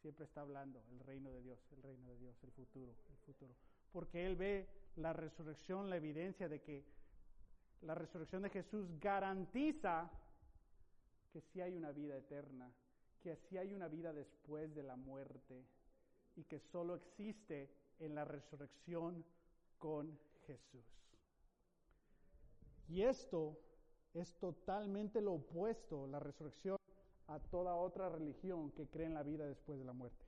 siempre 0.00 0.24
está 0.24 0.42
hablando, 0.42 0.82
el 0.90 1.00
reino 1.00 1.30
de 1.30 1.42
Dios, 1.42 1.58
el 1.72 1.82
reino 1.82 2.06
de 2.08 2.18
Dios, 2.18 2.36
el 2.42 2.52
futuro, 2.52 2.94
el 3.10 3.16
futuro 3.18 3.54
porque 3.96 4.26
él 4.26 4.36
ve 4.36 4.68
la 4.96 5.14
resurrección, 5.14 5.88
la 5.88 5.96
evidencia 5.96 6.50
de 6.50 6.60
que 6.60 6.84
la 7.80 7.94
resurrección 7.94 8.42
de 8.42 8.50
Jesús 8.50 8.86
garantiza 9.00 10.10
que 11.32 11.40
sí 11.40 11.62
hay 11.62 11.74
una 11.74 11.92
vida 11.92 12.14
eterna 12.14 12.70
que 13.22 13.36
sí 13.36 13.58
hay 13.58 13.72
una 13.72 13.88
vida 13.88 14.12
después 14.12 14.74
de 14.74 14.82
la 14.82 14.96
muerte 14.96 15.64
y 16.36 16.44
que 16.44 16.58
solo 16.58 16.94
existe 16.94 17.70
en 17.98 18.14
la 18.14 18.24
resurrección 18.24 19.24
con 19.78 20.18
Jesús. 20.46 20.84
Y 22.88 23.02
esto 23.02 23.58
es 24.14 24.32
totalmente 24.38 25.20
lo 25.20 25.34
opuesto, 25.34 26.06
la 26.06 26.20
resurrección, 26.20 26.76
a 27.28 27.40
toda 27.40 27.74
otra 27.74 28.08
religión 28.08 28.70
que 28.70 28.86
cree 28.86 29.06
en 29.06 29.14
la 29.14 29.22
vida 29.22 29.46
después 29.46 29.78
de 29.78 29.84
la 29.84 29.92
muerte. 29.92 30.24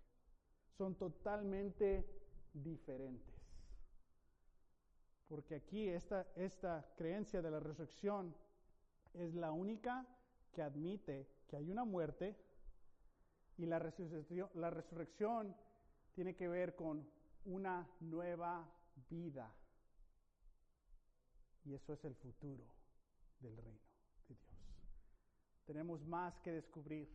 Son 0.77 0.97
totalmente 0.97 2.05
diferentes. 2.53 3.37
Porque 5.29 5.57
aquí 5.57 5.89
esta, 5.89 6.27
esta 6.35 6.85
creencia 6.97 7.41
de 7.41 7.51
la 7.51 7.61
resurrección 7.61 8.35
es 9.15 9.35
la 9.35 9.53
única 9.53 10.07
que 10.53 10.63
admite 10.63 11.29
que 11.47 11.57
hay 11.57 11.71
una 11.71 11.85
muerte 11.85 12.37
y 13.59 13.67
la 13.67 13.79
resurrección, 13.79 14.49
la 14.55 14.71
resurrección 14.71 15.55
tiene 16.15 16.35
que 16.35 16.49
ver 16.49 16.75
con 16.75 17.07
una 17.45 17.89
nueva 18.01 18.67
vida. 19.11 19.53
Y 21.65 21.75
eso 21.75 21.93
es 21.93 22.05
el 22.05 22.15
futuro 22.15 22.65
del 23.41 23.57
reino 23.57 23.81
de 24.29 24.35
Dios. 24.35 24.41
Tenemos 25.67 26.05
más 26.07 26.39
que 26.41 26.53
descubrir, 26.53 27.09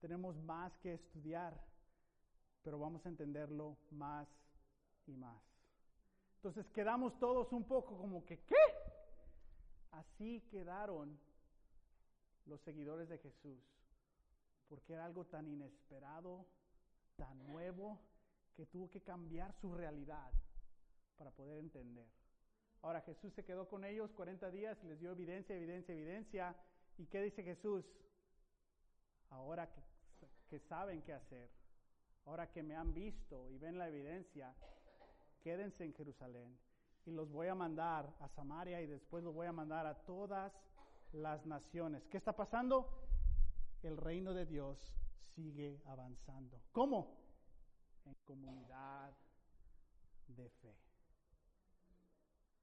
tenemos 0.00 0.36
más 0.38 0.76
que 0.78 0.94
estudiar, 0.94 1.54
pero 2.62 2.78
vamos 2.78 3.04
a 3.04 3.10
entenderlo 3.10 3.76
más 3.90 4.26
y 5.06 5.16
más. 5.16 5.42
Entonces 6.36 6.66
quedamos 6.70 7.18
todos 7.18 7.52
un 7.52 7.64
poco 7.64 7.98
como 7.98 8.24
que, 8.24 8.38
¿qué? 8.44 8.54
Así 9.90 10.40
quedaron 10.50 11.18
los 12.46 12.60
seguidores 12.62 13.08
de 13.08 13.18
Jesús, 13.18 13.77
porque 14.68 14.92
era 14.92 15.04
algo 15.04 15.24
tan 15.24 15.46
inesperado, 15.46 16.46
tan 17.16 17.46
nuevo, 17.46 17.98
que 18.54 18.66
tuvo 18.66 18.90
que 18.90 19.00
cambiar 19.00 19.52
su 19.54 19.72
realidad 19.72 20.32
para 21.16 21.30
poder 21.30 21.58
entender. 21.58 22.08
Ahora 22.82 23.00
Jesús 23.02 23.32
se 23.34 23.44
quedó 23.44 23.68
con 23.68 23.84
ellos 23.84 24.12
40 24.12 24.50
días 24.50 24.78
y 24.82 24.86
les 24.86 25.00
dio 25.00 25.12
evidencia, 25.12 25.56
evidencia, 25.56 25.94
evidencia. 25.94 26.56
¿Y 26.96 27.06
qué 27.06 27.22
dice 27.22 27.42
Jesús? 27.42 27.84
Ahora 29.30 29.70
que, 29.70 29.82
que 30.48 30.58
saben 30.60 31.02
qué 31.02 31.12
hacer, 31.12 31.50
ahora 32.24 32.50
que 32.50 32.62
me 32.62 32.76
han 32.76 32.94
visto 32.94 33.48
y 33.50 33.58
ven 33.58 33.78
la 33.78 33.88
evidencia, 33.88 34.54
quédense 35.42 35.84
en 35.84 35.94
Jerusalén 35.94 36.58
y 37.08 37.10
los 37.10 37.30
voy 37.30 37.48
a 37.48 37.54
mandar 37.54 38.12
a 38.20 38.28
Samaria 38.28 38.82
y 38.82 38.86
después 38.86 39.24
los 39.24 39.34
voy 39.34 39.46
a 39.46 39.52
mandar 39.52 39.86
a 39.86 39.94
todas 39.94 40.52
las 41.12 41.44
naciones. 41.46 42.06
¿Qué 42.10 42.18
está 42.18 42.34
pasando? 42.34 43.07
El 43.82 43.96
reino 43.96 44.34
de 44.34 44.46
Dios 44.46 44.78
sigue 45.34 45.80
avanzando. 45.86 46.60
¿Cómo? 46.72 47.16
En 48.04 48.14
comunidad 48.24 49.16
de 50.26 50.48
fe. 50.48 50.74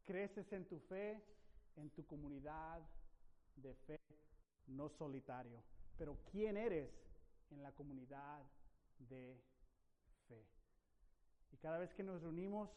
Creces 0.04 0.52
en 0.52 0.68
tu 0.68 0.80
fe, 0.80 1.24
en 1.78 1.90
tu 1.92 2.06
comunidad 2.06 2.82
de 3.56 3.74
fe, 3.74 4.00
no 4.68 4.90
solitario. 4.90 5.64
Pero 5.98 6.18
¿quién 6.32 6.58
eres 6.58 6.92
en 7.50 7.64
la 7.64 7.72
comunidad 7.72 8.44
de 9.00 9.42
fe? 10.28 10.46
Y 11.52 11.58
cada 11.58 11.78
vez 11.78 11.94
que 11.94 12.04
nos 12.04 12.22
reunimos, 12.22 12.70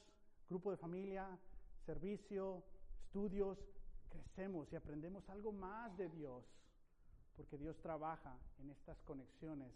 grupo 0.49 0.71
de 0.71 0.77
familia, 0.77 1.39
servicio, 1.85 2.65
estudios, 3.05 3.59
crecemos 4.09 4.73
y 4.73 4.77
aprendemos 4.77 5.29
algo 5.29 5.53
más 5.53 5.97
de 5.97 6.09
Dios, 6.09 6.45
porque 7.39 7.57
Dios 7.57 7.79
trabaja 7.81 8.37
en 8.59 8.69
estas 8.69 9.01
conexiones 9.03 9.73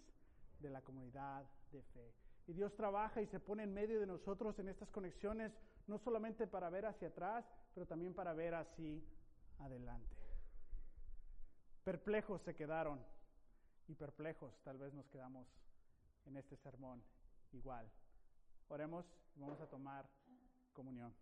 de 0.59 0.69
la 0.69 0.83
comunidad 0.83 1.49
de 1.71 1.81
fe. 1.95 2.13
Y 2.49 2.53
Dios 2.55 2.75
trabaja 2.75 3.23
y 3.23 3.27
se 3.29 3.39
pone 3.39 3.63
en 3.63 3.73
medio 3.73 4.01
de 4.01 4.07
nosotros 4.07 4.59
en 4.59 4.69
estas 4.69 4.91
conexiones, 4.91 5.53
no 5.87 5.97
solamente 6.01 6.49
para 6.49 6.69
ver 6.71 6.87
hacia 6.87 7.07
atrás, 7.07 7.45
pero 7.73 7.87
también 7.87 8.15
para 8.15 8.35
ver 8.35 8.55
así 8.55 9.01
adelante. 9.61 10.17
Perplejos 11.85 12.43
se 12.43 12.57
quedaron 12.57 13.01
y 13.87 13.95
perplejos 13.95 14.53
tal 14.65 14.79
vez 14.79 14.93
nos 14.93 15.07
quedamos 15.07 15.47
en 16.27 16.37
este 16.37 16.57
sermón 16.57 17.01
igual. 17.53 17.89
Oremos 18.71 19.07
y 19.37 19.41
vamos 19.41 19.61
a 19.61 19.69
tomar 19.69 20.05
comunión. 20.73 21.15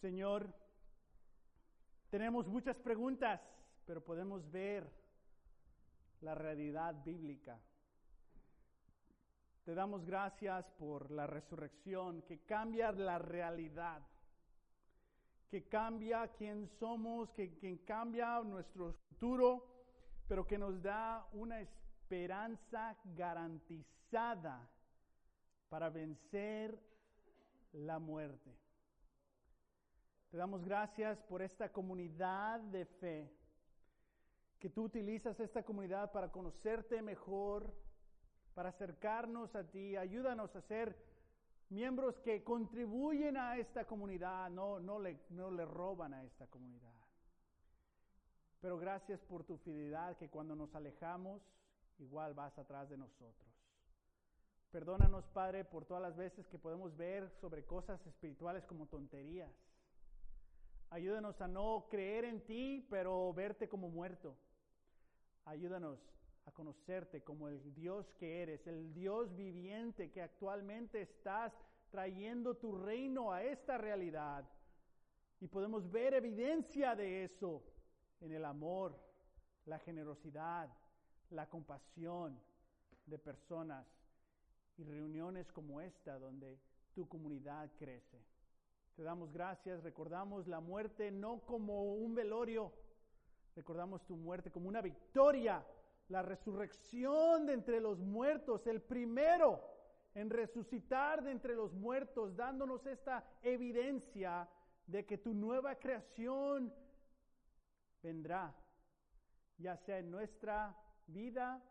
Señor, 0.00 0.54
tenemos 2.10 2.46
muchas 2.48 2.76
preguntas, 2.76 3.40
pero 3.86 4.04
podemos 4.04 4.50
ver 4.50 4.90
la 6.20 6.34
realidad 6.34 6.94
bíblica. 7.04 7.58
Te 9.64 9.74
damos 9.74 10.04
gracias 10.04 10.66
por 10.78 11.10
la 11.10 11.26
resurrección 11.26 12.22
que 12.22 12.40
cambia 12.40 12.90
la 12.90 13.18
realidad, 13.18 14.02
que 15.48 15.68
cambia 15.68 16.28
quién 16.36 16.68
somos, 16.78 17.30
que, 17.30 17.56
que 17.58 17.84
cambia 17.84 18.40
nuestro 18.40 18.92
futuro, 19.08 19.66
pero 20.26 20.46
que 20.46 20.58
nos 20.58 20.82
da 20.82 21.26
una 21.32 21.60
esperanza 21.60 22.96
garantizada 23.04 24.68
para 25.68 25.90
vencer 25.90 26.76
la 27.72 27.98
muerte. 28.00 28.69
Te 30.30 30.36
damos 30.36 30.64
gracias 30.64 31.20
por 31.22 31.42
esta 31.42 31.72
comunidad 31.72 32.60
de 32.60 32.84
fe, 32.84 33.28
que 34.60 34.70
tú 34.70 34.84
utilizas 34.84 35.40
esta 35.40 35.64
comunidad 35.64 36.12
para 36.12 36.30
conocerte 36.30 37.02
mejor, 37.02 37.74
para 38.54 38.68
acercarnos 38.68 39.56
a 39.56 39.64
ti. 39.64 39.96
Ayúdanos 39.96 40.54
a 40.54 40.60
ser 40.62 40.96
miembros 41.68 42.18
que 42.20 42.44
contribuyen 42.44 43.36
a 43.36 43.56
esta 43.56 43.86
comunidad, 43.86 44.50
no, 44.50 44.78
no, 44.78 45.00
le, 45.00 45.18
no 45.30 45.50
le 45.50 45.64
roban 45.64 46.14
a 46.14 46.22
esta 46.22 46.46
comunidad. 46.46 46.94
Pero 48.60 48.78
gracias 48.78 49.20
por 49.22 49.42
tu 49.42 49.56
fidelidad, 49.58 50.16
que 50.16 50.28
cuando 50.28 50.54
nos 50.54 50.72
alejamos, 50.76 51.42
igual 51.98 52.34
vas 52.34 52.56
atrás 52.56 52.88
de 52.88 52.98
nosotros. 52.98 53.50
Perdónanos, 54.70 55.26
Padre, 55.30 55.64
por 55.64 55.86
todas 55.86 56.02
las 56.02 56.16
veces 56.16 56.46
que 56.46 56.58
podemos 56.58 56.96
ver 56.96 57.28
sobre 57.40 57.64
cosas 57.64 58.06
espirituales 58.06 58.64
como 58.66 58.86
tonterías. 58.86 59.50
Ayúdanos 60.90 61.40
a 61.40 61.46
no 61.46 61.86
creer 61.88 62.24
en 62.24 62.40
ti, 62.44 62.84
pero 62.90 63.32
verte 63.32 63.68
como 63.68 63.88
muerto. 63.88 64.36
Ayúdanos 65.44 66.00
a 66.46 66.52
conocerte 66.52 67.22
como 67.22 67.48
el 67.48 67.74
Dios 67.74 68.12
que 68.18 68.42
eres, 68.42 68.66
el 68.66 68.92
Dios 68.92 69.34
viviente 69.36 70.10
que 70.10 70.20
actualmente 70.20 71.00
estás 71.00 71.52
trayendo 71.90 72.56
tu 72.56 72.72
reino 72.72 73.32
a 73.32 73.44
esta 73.44 73.78
realidad. 73.78 74.44
Y 75.40 75.46
podemos 75.46 75.88
ver 75.90 76.14
evidencia 76.14 76.96
de 76.96 77.24
eso 77.24 77.62
en 78.20 78.32
el 78.32 78.44
amor, 78.44 78.98
la 79.66 79.78
generosidad, 79.78 80.68
la 81.30 81.48
compasión 81.48 82.38
de 83.06 83.18
personas 83.18 83.86
y 84.76 84.84
reuniones 84.84 85.52
como 85.52 85.80
esta 85.80 86.18
donde 86.18 86.58
tu 86.94 87.08
comunidad 87.08 87.70
crece. 87.78 88.29
Te 88.96 89.02
damos 89.02 89.32
gracias, 89.32 89.82
recordamos 89.82 90.46
la 90.46 90.60
muerte 90.60 91.10
no 91.10 91.40
como 91.40 91.94
un 91.94 92.14
velorio, 92.14 92.72
recordamos 93.56 94.04
tu 94.04 94.16
muerte 94.16 94.50
como 94.50 94.68
una 94.68 94.82
victoria, 94.82 95.64
la 96.08 96.22
resurrección 96.22 97.46
de 97.46 97.54
entre 97.54 97.80
los 97.80 97.98
muertos, 97.98 98.66
el 98.66 98.82
primero 98.82 99.60
en 100.14 100.28
resucitar 100.28 101.22
de 101.22 101.30
entre 101.30 101.54
los 101.54 101.72
muertos, 101.72 102.36
dándonos 102.36 102.84
esta 102.86 103.24
evidencia 103.42 104.48
de 104.86 105.06
que 105.06 105.18
tu 105.18 105.34
nueva 105.34 105.76
creación 105.76 106.74
vendrá, 108.02 108.54
ya 109.58 109.76
sea 109.76 109.98
en 109.98 110.10
nuestra 110.10 110.76
vida 111.06 111.62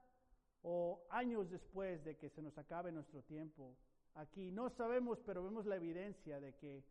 o 0.61 1.05
años 1.09 1.49
después 1.49 2.03
de 2.03 2.17
que 2.17 2.29
se 2.29 2.41
nos 2.41 2.57
acabe 2.57 2.91
nuestro 2.91 3.21
tiempo. 3.23 3.75
Aquí 4.15 4.51
no 4.51 4.69
sabemos, 4.69 5.19
pero 5.25 5.43
vemos 5.43 5.65
la 5.65 5.75
evidencia 5.75 6.39
de 6.39 6.53
que 6.55 6.83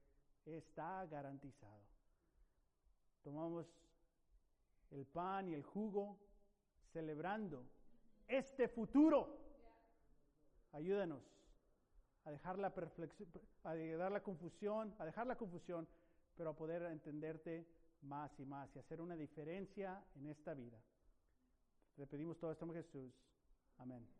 está 0.57 1.07
garantizado. 1.07 1.82
Tomamos 3.22 3.66
el 4.90 5.07
pan 5.07 5.49
y 5.49 5.55
el 5.55 5.62
jugo 5.62 6.18
celebrando 6.92 7.66
este 8.26 8.68
futuro. 8.68 9.36
Ayúdanos 10.72 11.22
a 12.24 12.30
dejar 12.30 12.59
la 12.59 12.72
a 13.64 13.74
dar 13.74 14.12
la 14.12 14.22
confusión, 14.22 14.94
a 14.99 15.05
dejar 15.05 15.26
la 15.26 15.36
confusión, 15.36 15.88
pero 16.36 16.51
a 16.51 16.57
poder 16.57 16.82
entenderte 16.82 17.66
más 18.03 18.38
y 18.38 18.44
más 18.44 18.74
y 18.74 18.78
hacer 18.78 19.01
una 19.01 19.16
diferencia 19.16 20.05
en 20.14 20.26
esta 20.26 20.55
vida. 20.55 20.78
Te 21.96 22.07
pedimos 22.07 22.38
todo 22.38 22.53
esto 22.53 22.72
Jesús. 22.72 23.12
Amén. 23.78 24.17